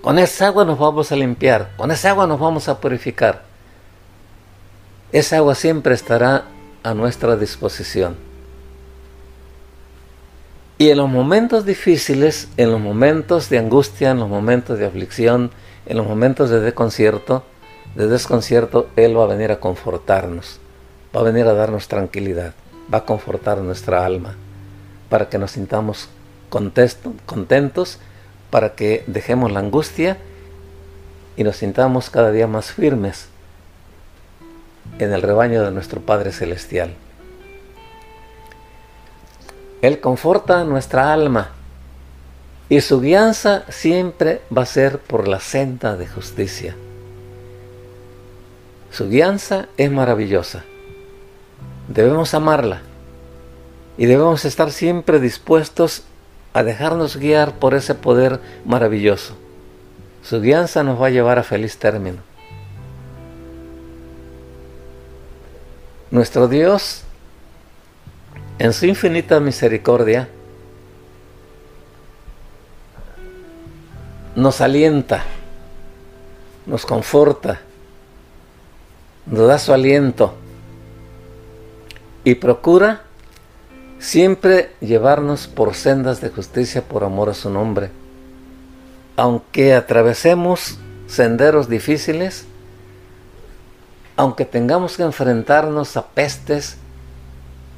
Con 0.02 0.20
esa 0.20 0.48
agua 0.48 0.66
nos 0.66 0.78
vamos 0.78 1.12
a 1.12 1.16
limpiar, 1.16 1.72
con 1.78 1.92
esa 1.92 2.10
agua 2.10 2.28
nos 2.28 2.40
vamos 2.40 2.68
a 2.68 2.82
purificar. 2.82 3.51
Esa 5.12 5.38
agua 5.38 5.56
siempre 5.56 5.94
estará 5.94 6.46
a 6.84 6.94
nuestra 6.94 7.36
disposición. 7.36 8.16
Y 10.78 10.90
en 10.90 10.98
los 10.98 11.10
momentos 11.10 11.66
difíciles, 11.66 12.48
en 12.56 12.72
los 12.72 12.80
momentos 12.80 13.50
de 13.50 13.60
angustia, 13.60 14.12
en 14.12 14.20
los 14.20 14.30
momentos 14.30 14.80
de 14.80 14.86
aflicción, 14.86 15.52
en 15.86 15.98
los 15.98 16.08
momentos 16.08 16.50
de 16.50 16.62
desconcierto, 16.62 17.44
de 17.96 18.08
desconcierto, 18.08 18.88
Él 18.96 19.18
va 19.18 19.26
a 19.26 19.28
venir 19.28 19.52
a 19.52 19.60
confortarnos, 19.60 20.62
va 21.14 21.20
a 21.20 21.24
venir 21.24 21.46
a 21.46 21.54
darnos 21.54 21.90
tranquilidad, 21.90 22.54
va 22.92 23.00
a 23.00 23.06
confortar 23.06 23.58
nuestra 23.58 24.06
alma, 24.06 24.36
para 25.10 25.28
que 25.28 25.38
nos 25.38 25.52
sintamos 25.52 26.08
contentos, 26.50 28.00
para 28.50 28.76
que 28.76 29.04
dejemos 29.08 29.52
la 29.52 29.60
angustia 29.60 30.18
y 31.36 31.44
nos 31.44 31.58
sintamos 31.58 32.10
cada 32.10 32.32
día 32.32 32.48
más 32.48 32.72
firmes 32.72 33.31
en 35.00 35.14
el 35.14 35.22
rebaño 35.22 35.64
de 35.64 35.72
nuestro 35.72 36.02
Padre 36.02 36.32
Celestial. 36.32 36.94
Él 39.82 40.00
conforta 40.00 40.64
nuestra 40.64 41.12
alma 41.12 41.50
y 42.70 42.82
su 42.82 43.02
guianza 43.02 43.64
siempre 43.70 44.42
va 44.56 44.62
a 44.62 44.68
ser 44.68 45.00
por 45.00 45.28
la 45.28 45.40
senda 45.40 45.98
de 45.98 46.08
justicia. 46.08 46.76
Su 48.92 49.10
guianza 49.10 49.68
es 49.78 49.92
maravillosa. 49.92 50.64
Debemos 51.88 52.34
amarla 52.34 52.82
y 53.98 54.06
debemos 54.06 54.46
estar 54.46 54.72
siempre 54.72 55.20
dispuestos 55.20 56.04
a 56.54 56.64
dejarnos 56.64 57.18
guiar 57.18 57.54
por 57.54 57.74
ese 57.74 57.96
poder 57.96 58.40
maravilloso. 58.66 59.34
Su 60.24 60.42
guianza 60.42 60.84
nos 60.84 61.02
va 61.02 61.08
a 61.08 61.12
llevar 61.12 61.40
a 61.40 61.44
feliz 61.44 61.78
término. 61.78 62.31
Nuestro 66.12 66.50
Dios 66.50 67.04
en 68.60 68.74
su 68.74 68.86
infinita 68.86 69.40
misericordia, 69.40 70.30
nos 74.36 74.62
alienta, 74.62 75.24
nos 76.68 76.86
conforta, 76.86 77.62
nos 79.26 79.48
da 79.48 79.58
su 79.58 79.74
aliento 79.74 80.36
y 82.24 82.36
procura 82.36 83.02
siempre 83.98 84.72
llevarnos 84.80 85.48
por 85.48 85.74
sendas 85.74 86.22
de 86.22 86.30
justicia 86.30 86.84
por 86.84 87.04
amor 87.04 87.30
a 87.30 87.34
su 87.34 87.50
nombre. 87.50 87.90
Aunque 89.16 89.74
atravesemos 89.74 90.78
senderos 91.08 91.68
difíciles, 91.68 92.46
aunque 94.22 94.46
tengamos 94.46 94.98
que 94.98 95.02
enfrentarnos 95.02 95.98
a 95.98 96.06
pestes, 96.06 96.78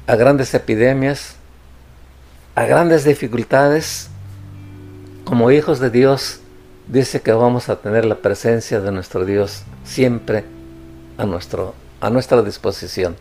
a 0.06 0.14
grandes 0.14 0.52
epidemias, 0.52 1.36
a 2.54 2.66
grandes 2.66 3.04
dificultades, 3.04 4.10
como 5.24 5.50
hijos 5.50 5.80
de 5.80 5.88
Dios, 5.88 6.40
dice 6.86 7.22
que 7.22 7.32
vamos 7.32 7.70
a 7.70 7.76
tener 7.76 8.04
la 8.04 8.16
presencia 8.16 8.78
de 8.80 8.92
nuestro 8.92 9.24
Dios 9.24 9.62
siempre 9.84 10.44
a, 11.16 11.24
nuestro, 11.24 11.74
a 12.02 12.10
nuestra 12.10 12.42
disposición. 12.42 13.16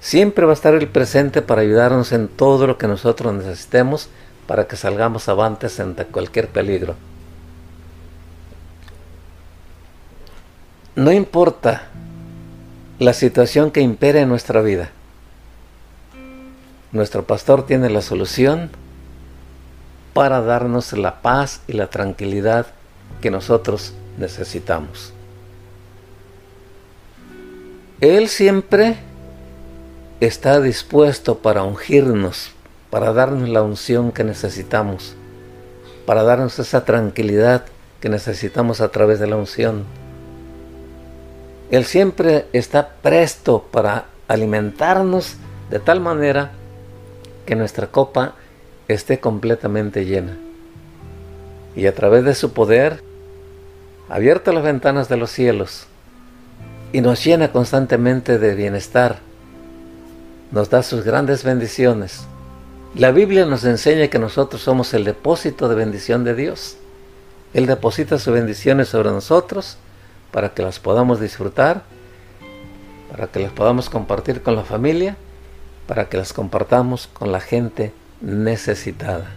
Siempre 0.00 0.46
va 0.46 0.52
a 0.52 0.54
estar 0.54 0.72
el 0.72 0.88
presente 0.88 1.42
para 1.42 1.60
ayudarnos 1.60 2.12
en 2.12 2.28
todo 2.28 2.66
lo 2.66 2.78
que 2.78 2.88
nosotros 2.88 3.34
necesitemos 3.34 4.08
para 4.46 4.66
que 4.66 4.76
salgamos 4.76 5.28
avantes 5.28 5.78
ante 5.78 6.06
cualquier 6.06 6.48
peligro. 6.48 6.94
No 11.00 11.12
importa 11.12 11.84
la 12.98 13.14
situación 13.14 13.70
que 13.70 13.80
impere 13.80 14.20
en 14.20 14.28
nuestra 14.28 14.60
vida. 14.60 14.90
Nuestro 16.92 17.24
pastor 17.24 17.64
tiene 17.64 17.88
la 17.88 18.02
solución 18.02 18.68
para 20.12 20.42
darnos 20.42 20.92
la 20.92 21.22
paz 21.22 21.62
y 21.66 21.72
la 21.72 21.86
tranquilidad 21.86 22.66
que 23.22 23.30
nosotros 23.30 23.94
necesitamos. 24.18 25.14
Él 28.02 28.28
siempre 28.28 28.98
está 30.20 30.60
dispuesto 30.60 31.38
para 31.38 31.62
ungirnos, 31.62 32.50
para 32.90 33.14
darnos 33.14 33.48
la 33.48 33.62
unción 33.62 34.12
que 34.12 34.22
necesitamos, 34.22 35.16
para 36.04 36.24
darnos 36.24 36.58
esa 36.58 36.84
tranquilidad 36.84 37.64
que 38.00 38.10
necesitamos 38.10 38.82
a 38.82 38.90
través 38.90 39.18
de 39.18 39.28
la 39.28 39.36
unción. 39.36 39.86
Él 41.70 41.84
siempre 41.84 42.46
está 42.52 42.88
presto 43.00 43.66
para 43.70 44.06
alimentarnos 44.26 45.36
de 45.70 45.78
tal 45.78 46.00
manera 46.00 46.50
que 47.46 47.54
nuestra 47.54 47.86
copa 47.86 48.34
esté 48.88 49.20
completamente 49.20 50.04
llena. 50.04 50.36
Y 51.76 51.86
a 51.86 51.94
través 51.94 52.24
de 52.24 52.34
su 52.34 52.52
poder, 52.52 53.02
abierta 54.08 54.52
las 54.52 54.64
ventanas 54.64 55.08
de 55.08 55.16
los 55.16 55.30
cielos 55.30 55.86
y 56.92 57.00
nos 57.00 57.24
llena 57.24 57.52
constantemente 57.52 58.38
de 58.38 58.56
bienestar, 58.56 59.20
nos 60.50 60.70
da 60.70 60.82
sus 60.82 61.04
grandes 61.04 61.44
bendiciones. 61.44 62.22
La 62.96 63.12
Biblia 63.12 63.46
nos 63.46 63.64
enseña 63.64 64.08
que 64.08 64.18
nosotros 64.18 64.62
somos 64.62 64.92
el 64.94 65.04
depósito 65.04 65.68
de 65.68 65.76
bendición 65.76 66.24
de 66.24 66.34
Dios. 66.34 66.76
Él 67.54 67.66
deposita 67.66 68.18
sus 68.18 68.34
bendiciones 68.34 68.88
sobre 68.88 69.10
nosotros 69.10 69.78
para 70.32 70.54
que 70.54 70.62
las 70.62 70.78
podamos 70.78 71.20
disfrutar, 71.20 71.82
para 73.10 73.26
que 73.26 73.40
las 73.40 73.52
podamos 73.52 73.90
compartir 73.90 74.42
con 74.42 74.56
la 74.56 74.64
familia, 74.64 75.16
para 75.86 76.08
que 76.08 76.16
las 76.16 76.32
compartamos 76.32 77.08
con 77.12 77.32
la 77.32 77.40
gente 77.40 77.92
necesitada. 78.20 79.30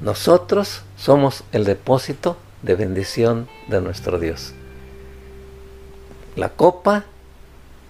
Nosotros 0.00 0.82
somos 0.96 1.44
el 1.52 1.64
depósito 1.64 2.36
de 2.62 2.74
bendición 2.74 3.48
de 3.68 3.80
nuestro 3.80 4.18
Dios. 4.18 4.54
La 6.36 6.50
copa 6.50 7.04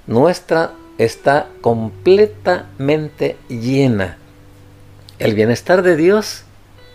nuestra 0.06 0.72
está 0.98 1.48
completamente 1.60 3.36
llena. 3.48 4.18
El 5.18 5.34
bienestar 5.34 5.82
de 5.82 5.96
Dios 5.96 6.44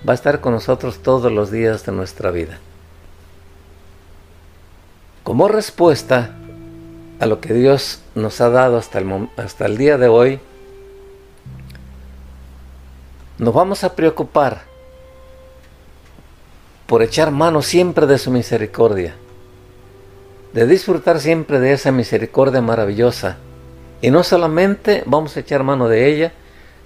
va 0.08 0.14
a 0.14 0.16
estar 0.16 0.42
con 0.42 0.54
nosotros 0.54 1.00
todos 1.04 1.32
los 1.32 1.52
días 1.52 1.86
de 1.86 1.92
nuestra 1.92 2.32
vida. 2.32 2.60
Como 5.24 5.48
respuesta 5.48 6.36
a 7.20 7.26
lo 7.28 7.40
que 7.40 7.54
Dios 7.54 8.02
nos 8.16 8.42
ha 8.42 8.50
dado 8.50 8.78
hasta 8.78 8.98
el, 8.98 9.30
hasta 9.38 9.68
el 9.68 9.78
día 9.78 10.00
de 10.00 10.08
hoy, 10.08 10.40
nos 13.38 13.54
vamos 13.54 13.84
a 13.84 13.96
preocupar 13.96 14.64
por 16.88 17.04
echar 17.04 17.30
mano 17.30 17.62
siempre 17.62 18.08
de 18.08 18.18
su 18.18 18.32
misericordia, 18.32 19.16
de 20.54 20.66
disfrutar 20.66 21.20
siempre 21.20 21.60
de 21.60 21.74
esa 21.74 21.92
misericordia 21.92 22.62
maravillosa. 22.62 23.38
Y 24.02 24.10
no 24.10 24.24
solamente 24.24 25.04
vamos 25.06 25.38
a 25.38 25.42
echar 25.42 25.64
mano 25.64 25.88
de 25.88 26.08
ella, 26.08 26.34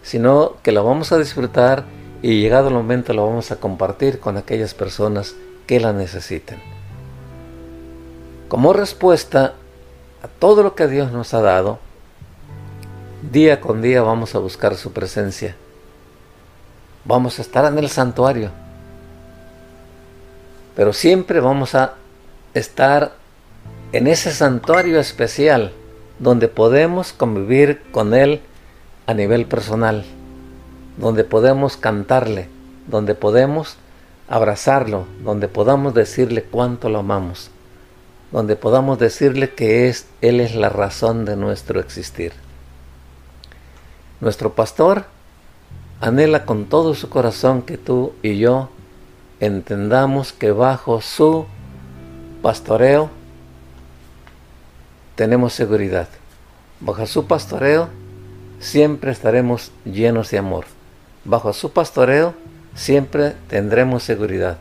sino 0.03 0.57
que 0.61 0.73
la 0.73 0.81
vamos 0.81 1.13
a 1.13 1.17
disfrutar 1.17 1.85
y 2.21 2.41
llegado 2.41 2.67
el 2.67 2.73
momento 2.73 3.13
la 3.13 3.21
vamos 3.21 3.51
a 3.51 3.55
compartir 3.55 4.19
con 4.19 4.35
aquellas 4.35 4.73
personas 4.73 5.35
que 5.67 5.79
la 5.79 5.93
necesiten. 5.93 6.74
Como 8.47 8.73
respuesta 8.73 9.53
a 10.21 10.27
todo 10.27 10.63
lo 10.63 10.75
que 10.75 10.87
Dios 10.87 11.11
nos 11.11 11.33
ha 11.33 11.41
dado, 11.41 11.79
día 13.31 13.61
con 13.61 13.81
día 13.81 14.01
vamos 14.01 14.35
a 14.35 14.39
buscar 14.39 14.75
su 14.75 14.93
presencia 14.93 15.55
vamos 17.05 17.37
a 17.37 17.43
estar 17.43 17.71
en 17.71 17.77
el 17.77 17.89
santuario. 17.89 18.49
Pero 20.75 20.91
siempre 20.91 21.39
vamos 21.39 21.75
a 21.75 21.93
estar 22.53 23.13
en 23.91 24.07
ese 24.07 24.31
santuario 24.31 24.99
especial 24.99 25.71
donde 26.19 26.47
podemos 26.47 27.13
convivir 27.13 27.81
con 27.91 28.13
Él 28.13 28.41
a 29.05 29.13
nivel 29.13 29.45
personal, 29.45 30.03
donde 30.97 31.23
podemos 31.23 31.77
cantarle, 31.77 32.49
donde 32.87 33.15
podemos 33.15 33.77
abrazarlo, 34.27 35.05
donde 35.23 35.47
podamos 35.47 35.93
decirle 35.93 36.43
cuánto 36.43 36.89
lo 36.89 36.99
amamos, 36.99 37.51
donde 38.35 38.57
podamos 38.57 38.99
decirle 38.99 39.53
que 39.53 39.87
es, 39.87 40.07
Él 40.19 40.41
es 40.41 40.55
la 40.55 40.67
razón 40.67 41.23
de 41.23 41.37
nuestro 41.37 41.79
existir. 41.79 42.33
Nuestro 44.19 44.55
pastor 44.55 45.05
anhela 46.01 46.45
con 46.45 46.65
todo 46.65 46.95
su 46.95 47.07
corazón 47.07 47.61
que 47.61 47.77
tú 47.77 48.11
y 48.21 48.37
yo 48.37 48.67
entendamos 49.39 50.33
que 50.33 50.51
bajo 50.51 50.99
su 50.99 51.45
pastoreo 52.41 53.09
tenemos 55.15 55.53
seguridad. 55.53 56.09
Bajo 56.81 57.05
su 57.05 57.27
pastoreo 57.27 57.87
siempre 58.59 59.13
estaremos 59.13 59.71
llenos 59.85 60.29
de 60.31 60.39
amor. 60.39 60.65
Bajo 61.23 61.53
su 61.53 61.71
pastoreo 61.71 62.33
siempre 62.75 63.33
tendremos 63.47 64.03
seguridad. 64.03 64.57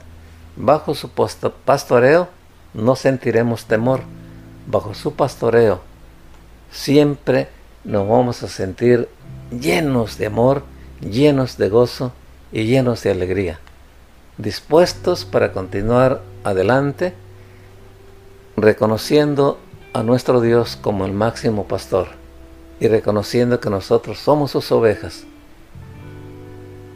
Bajo 0.54 0.94
su 0.94 1.10
pastoreo 1.10 2.28
no 2.74 2.96
sentiremos 2.96 3.66
temor. 3.66 4.00
Bajo 4.66 4.94
su 4.94 5.14
pastoreo 5.14 5.80
siempre 6.70 7.48
nos 7.84 8.08
vamos 8.08 8.42
a 8.42 8.48
sentir 8.48 9.08
llenos 9.50 10.18
de 10.18 10.26
amor 10.26 10.62
llenos 11.00 11.56
de 11.58 11.68
gozo 11.68 12.12
y 12.52 12.64
llenos 12.64 13.02
de 13.02 13.10
alegría, 13.10 13.60
dispuestos 14.38 15.24
para 15.24 15.52
continuar 15.52 16.22
adelante, 16.44 17.14
reconociendo 18.56 19.58
a 19.92 20.02
nuestro 20.02 20.40
Dios 20.40 20.76
como 20.80 21.04
el 21.04 21.12
máximo 21.12 21.66
pastor 21.66 22.08
y 22.80 22.88
reconociendo 22.88 23.60
que 23.60 23.70
nosotros 23.70 24.18
somos 24.18 24.52
sus 24.52 24.70
ovejas 24.72 25.24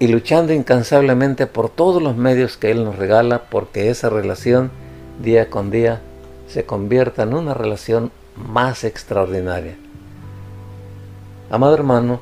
y 0.01 0.07
luchando 0.09 0.53
incansablemente 0.53 1.47
por 1.47 1.69
todos 1.71 2.01
los 2.03 2.17
medios 2.17 2.57
que 2.57 2.71
Él 2.71 2.85
nos 2.85 2.97
regala 2.97 3.45
porque 3.51 3.91
esa 3.91 4.11
relación 4.11 4.71
día 5.19 5.51
con 5.51 5.71
día 5.71 6.01
se 6.49 6.65
convierta 6.65 7.23
en 7.23 7.35
una 7.35 7.55
relación 7.55 8.11
más 8.37 8.85
extraordinaria. 8.85 9.77
Amado 11.51 11.75
hermano, 11.75 12.21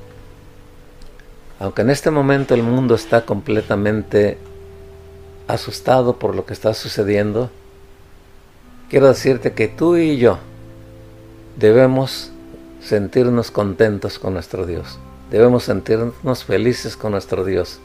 aunque 1.59 1.83
en 1.83 1.91
este 1.91 2.11
momento 2.11 2.55
el 2.55 2.63
mundo 2.63 2.95
está 2.95 3.25
completamente 3.25 4.39
asustado 5.49 6.19
por 6.19 6.35
lo 6.35 6.45
que 6.45 6.53
está 6.53 6.75
sucediendo, 6.75 7.51
quiero 8.91 9.09
decirte 9.09 9.53
que 9.53 9.69
tú 9.69 9.97
y 9.97 10.19
yo 10.19 10.39
debemos 11.57 12.33
sentirnos 12.81 13.51
contentos 13.51 14.19
con 14.19 14.35
nuestro 14.35 14.67
Dios. 14.67 14.99
Debemos 15.31 15.65
sentirnos 15.65 16.45
felices 16.45 16.97
con 16.97 17.13
nuestro 17.13 17.45
Dios. 17.45 17.81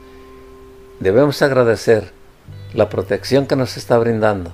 Debemos 0.99 1.41
agradecer 1.41 2.11
la 2.73 2.89
protección 2.89 3.47
que 3.47 3.55
nos 3.55 3.77
está 3.77 3.97
brindando 3.97 4.53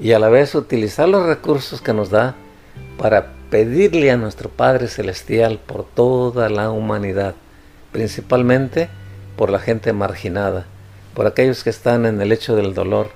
y 0.00 0.12
a 0.12 0.18
la 0.18 0.28
vez 0.28 0.54
utilizar 0.54 1.08
los 1.08 1.26
recursos 1.26 1.80
que 1.80 1.92
nos 1.92 2.10
da 2.10 2.34
para 2.98 3.32
pedirle 3.50 4.10
a 4.10 4.16
nuestro 4.16 4.48
Padre 4.48 4.88
Celestial 4.88 5.58
por 5.58 5.84
toda 5.84 6.48
la 6.48 6.70
humanidad 6.70 7.34
principalmente 7.92 8.88
por 9.36 9.50
la 9.50 9.58
gente 9.58 9.92
marginada, 9.92 10.66
por 11.14 11.26
aquellos 11.26 11.64
que 11.64 11.70
están 11.70 12.06
en 12.06 12.20
el 12.20 12.28
lecho 12.28 12.56
del 12.56 12.74
dolor, 12.74 13.10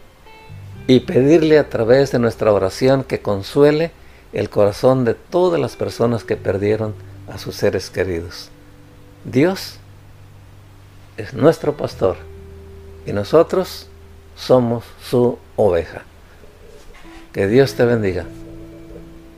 y 0.86 1.00
pedirle 1.00 1.58
a 1.58 1.68
través 1.68 2.12
de 2.12 2.18
nuestra 2.18 2.52
oración 2.52 3.04
que 3.04 3.20
consuele 3.20 3.92
el 4.32 4.50
corazón 4.50 5.04
de 5.04 5.14
todas 5.14 5.60
las 5.60 5.76
personas 5.76 6.24
que 6.24 6.36
perdieron 6.36 6.94
a 7.32 7.38
sus 7.38 7.56
seres 7.56 7.88
queridos. 7.90 8.50
Dios 9.24 9.76
es 11.16 11.32
nuestro 11.32 11.76
pastor 11.76 12.16
y 13.06 13.12
nosotros 13.12 13.86
somos 14.36 14.84
su 15.02 15.38
oveja. 15.56 16.02
Que 17.34 17.48
Dios 17.48 17.74
te 17.74 17.84
bendiga. 17.84 18.26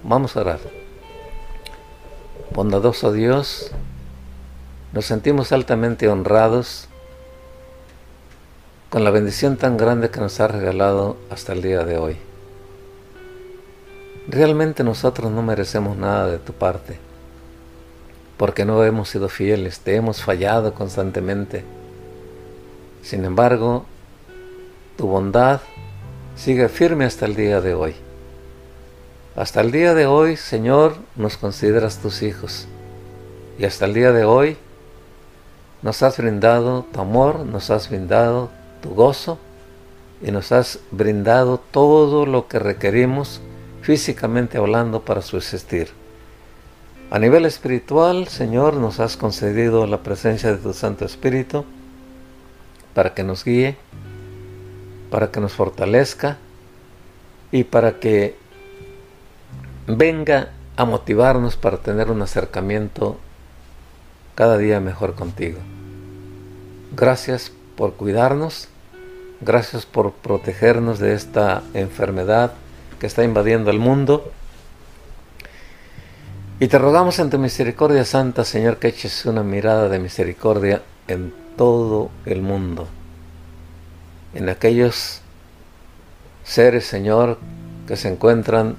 Vamos 0.03 0.37
a 0.37 0.41
orar. 0.43 0.61
Bondadoso 2.53 3.11
Dios, 3.11 3.71
nos 4.93 5.07
sentimos 5.07 5.51
altamente 5.51 6.07
honrados 6.07 6.89
con 8.91 9.03
la 9.03 9.11
bendición 9.11 9.57
tan 9.57 9.79
grande 9.79 10.11
que 10.11 10.21
nos 10.21 10.39
ha 10.41 10.47
regalado 10.47 11.17
hasta 11.31 11.55
el 11.55 11.63
día 11.63 11.85
de 11.87 11.97
hoy. 11.97 12.19
Realmente 14.29 14.85
nosotros 14.85 15.33
no 15.33 15.41
merecemos 15.41 15.97
nada 15.97 16.27
de 16.27 16.39
tu 16.39 16.53
parte, 16.53 16.99
porque 18.37 18.67
no 18.67 18.85
hemos 18.85 19.09
sido 19.09 19.31
fieles, 19.31 19.81
te 19.81 19.97
hemos 19.97 20.23
fallado 20.23 20.75
constantemente. 20.75 21.65
Sin 23.01 23.25
embargo, 23.25 23.87
tu 24.99 25.07
bondad 25.07 25.63
sigue 26.37 26.69
firme 26.69 27.05
hasta 27.05 27.27
el 27.27 27.35
día 27.35 27.61
de 27.61 27.75
hoy. 27.75 27.95
Hasta 29.35 29.61
el 29.61 29.73
día 29.73 29.95
de 29.95 30.07
hoy, 30.07 30.37
Señor, 30.37 30.97
nos 31.17 31.37
consideras 31.37 31.99
tus 31.99 32.23
hijos. 32.23 32.69
Y 33.59 33.65
hasta 33.65 33.87
el 33.87 33.95
día 33.95 34.13
de 34.13 34.25
hoy 34.25 34.57
nos 35.83 36.03
has 36.03 36.19
brindado 36.19 36.85
tu 36.93 37.01
amor, 37.01 37.41
nos 37.41 37.71
has 37.71 37.89
brindado 37.89 38.51
tu 38.83 38.91
gozo 38.91 39.39
y 40.23 40.31
nos 40.31 40.53
has 40.53 40.79
brindado 40.91 41.59
todo 41.59 42.27
lo 42.27 42.49
que 42.49 42.59
requerimos 42.59 43.41
físicamente 43.83 44.59
hablando 44.59 45.05
para 45.05 45.23
subsistir. 45.23 45.89
A 47.11 47.19
nivel 47.19 47.45
espiritual, 47.45 48.27
Señor, 48.29 48.75
nos 48.75 49.01
has 49.01 49.17
concedido 49.17 49.87
la 49.87 50.03
presencia 50.03 50.51
de 50.51 50.59
tu 50.59 50.73
Santo 50.73 51.05
Espíritu 51.05 51.65
para 52.95 53.15
que 53.15 53.23
nos 53.23 53.45
guíe, 53.45 53.77
para 55.11 55.31
que 55.31 55.41
nos 55.41 55.53
fortalezca 55.53 56.39
y 57.53 57.65
para 57.65 58.01
que 58.01 58.37
venga 59.87 60.51
a 60.77 60.85
motivarnos 60.85 61.57
para 61.57 61.79
tener 61.79 62.11
un 62.11 62.23
acercamiento 62.23 63.19
cada 64.35 64.59
día 64.59 64.81
mejor 64.81 65.15
contigo. 65.15 65.59
Gracias 66.95 67.53
por 67.77 67.95
cuidarnos, 67.95 68.69
gracias 69.41 69.87
por 69.87 70.13
protegernos 70.13 70.99
de 70.99 71.15
esta 71.15 71.63
enfermedad 71.75 72.53
que 72.99 73.07
está 73.07 73.25
invadiendo 73.25 73.71
el 73.71 73.79
mundo. 73.79 74.31
Y 76.59 76.69
te 76.69 76.79
rogamos 76.79 77.19
en 77.19 77.29
tu 77.29 77.39
misericordia 77.39 78.05
santa, 78.05 78.45
Señor, 78.45 78.79
que 78.79 78.89
eches 78.89 79.27
una 79.27 79.43
mirada 79.43 79.89
de 79.89 79.99
misericordia 79.99 80.83
en 81.07 81.35
todo 81.57 82.11
el 82.25 82.41
mundo, 82.41 82.89
en 84.37 84.51
aquellos 84.51 85.23
seres, 86.45 86.85
Señor, 86.85 87.39
que 87.87 87.97
se 87.97 88.09
encuentran 88.09 88.77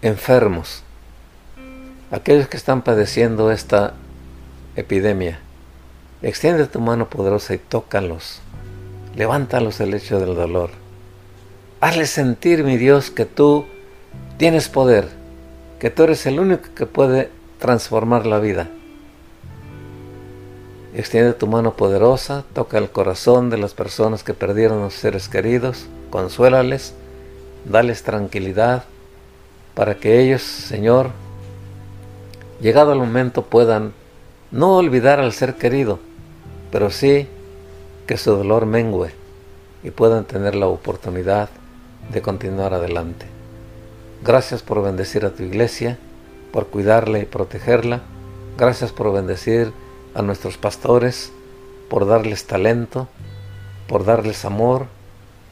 enfermos, 0.00 0.82
aquellos 2.10 2.48
que 2.48 2.56
están 2.56 2.82
padeciendo 2.82 3.50
esta 3.50 3.92
epidemia. 4.74 5.38
Extiende 6.22 6.66
tu 6.66 6.80
mano 6.80 7.10
poderosa 7.10 7.54
y 7.54 7.58
tócalos. 7.58 8.40
Levántalos 9.16 9.80
el 9.80 9.92
hecho 9.92 10.18
del 10.18 10.34
dolor. 10.34 10.70
Hazles 11.80 12.10
sentir, 12.10 12.64
mi 12.64 12.78
Dios, 12.78 13.10
que 13.10 13.26
tú 13.26 13.66
tienes 14.38 14.68
poder, 14.68 15.08
que 15.78 15.90
tú 15.90 16.04
eres 16.04 16.24
el 16.26 16.40
único 16.40 16.74
que 16.74 16.86
puede 16.86 17.30
transformar 17.58 18.24
la 18.24 18.38
vida. 18.38 18.70
Extiende 20.94 21.32
tu 21.32 21.46
mano 21.46 21.74
poderosa, 21.74 22.44
toca 22.52 22.76
el 22.76 22.90
corazón 22.90 23.48
de 23.48 23.56
las 23.56 23.72
personas 23.72 24.22
que 24.22 24.34
perdieron 24.34 24.82
a 24.82 24.90
sus 24.90 25.00
seres 25.00 25.28
queridos, 25.28 25.86
consuélales, 26.10 26.92
dales 27.64 28.02
tranquilidad, 28.02 28.84
para 29.74 29.96
que 29.96 30.20
ellos, 30.20 30.42
Señor, 30.42 31.10
llegado 32.60 32.92
el 32.92 32.98
momento 32.98 33.42
puedan 33.42 33.94
no 34.50 34.76
olvidar 34.76 35.18
al 35.18 35.32
ser 35.32 35.54
querido, 35.54 35.98
pero 36.70 36.90
sí 36.90 37.26
que 38.06 38.18
su 38.18 38.32
dolor 38.32 38.66
mengue 38.66 39.12
y 39.82 39.90
puedan 39.90 40.24
tener 40.26 40.54
la 40.54 40.66
oportunidad 40.66 41.48
de 42.12 42.20
continuar 42.20 42.74
adelante. 42.74 43.24
Gracias 44.22 44.62
por 44.62 44.82
bendecir 44.82 45.24
a 45.24 45.30
tu 45.30 45.42
iglesia, 45.42 45.98
por 46.52 46.66
cuidarla 46.66 47.18
y 47.18 47.24
protegerla. 47.24 48.02
Gracias 48.58 48.92
por 48.92 49.10
bendecir 49.12 49.72
a 50.14 50.22
nuestros 50.22 50.56
pastores, 50.56 51.32
por 51.88 52.06
darles 52.06 52.46
talento, 52.46 53.08
por 53.86 54.04
darles 54.04 54.44
amor 54.44 54.86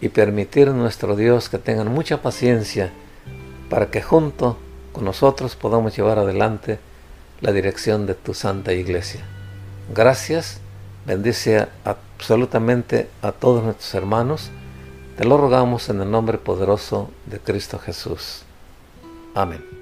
y 0.01 0.09
permitir 0.09 0.69
a 0.69 0.73
nuestro 0.73 1.17
Dios 1.17 1.49
que 1.49 1.59
tengan 1.59 1.89
mucha 1.89 2.23
paciencia 2.23 2.93
para 3.69 3.91
que 3.91 4.03
junto 4.03 4.57
con 4.93 5.05
nosotros 5.05 5.57
podamos 5.57 5.97
llevar 5.97 6.19
adelante 6.19 6.79
la 7.41 7.53
dirección 7.53 8.07
de 8.07 8.15
tu 8.15 8.35
santa 8.35 8.73
iglesia. 8.73 9.21
Gracias, 9.95 10.61
bendice 11.07 11.67
absolutamente 11.85 13.09
a 13.23 13.33
todos 13.33 13.63
nuestros 13.63 13.95
hermanos. 13.95 14.51
Te 15.17 15.25
lo 15.25 15.37
rogamos 15.37 15.89
en 15.89 16.01
el 16.01 16.11
nombre 16.11 16.39
poderoso 16.39 17.11
de 17.27 17.39
Cristo 17.39 17.79
Jesús. 17.79 18.43
Amén. 19.35 19.80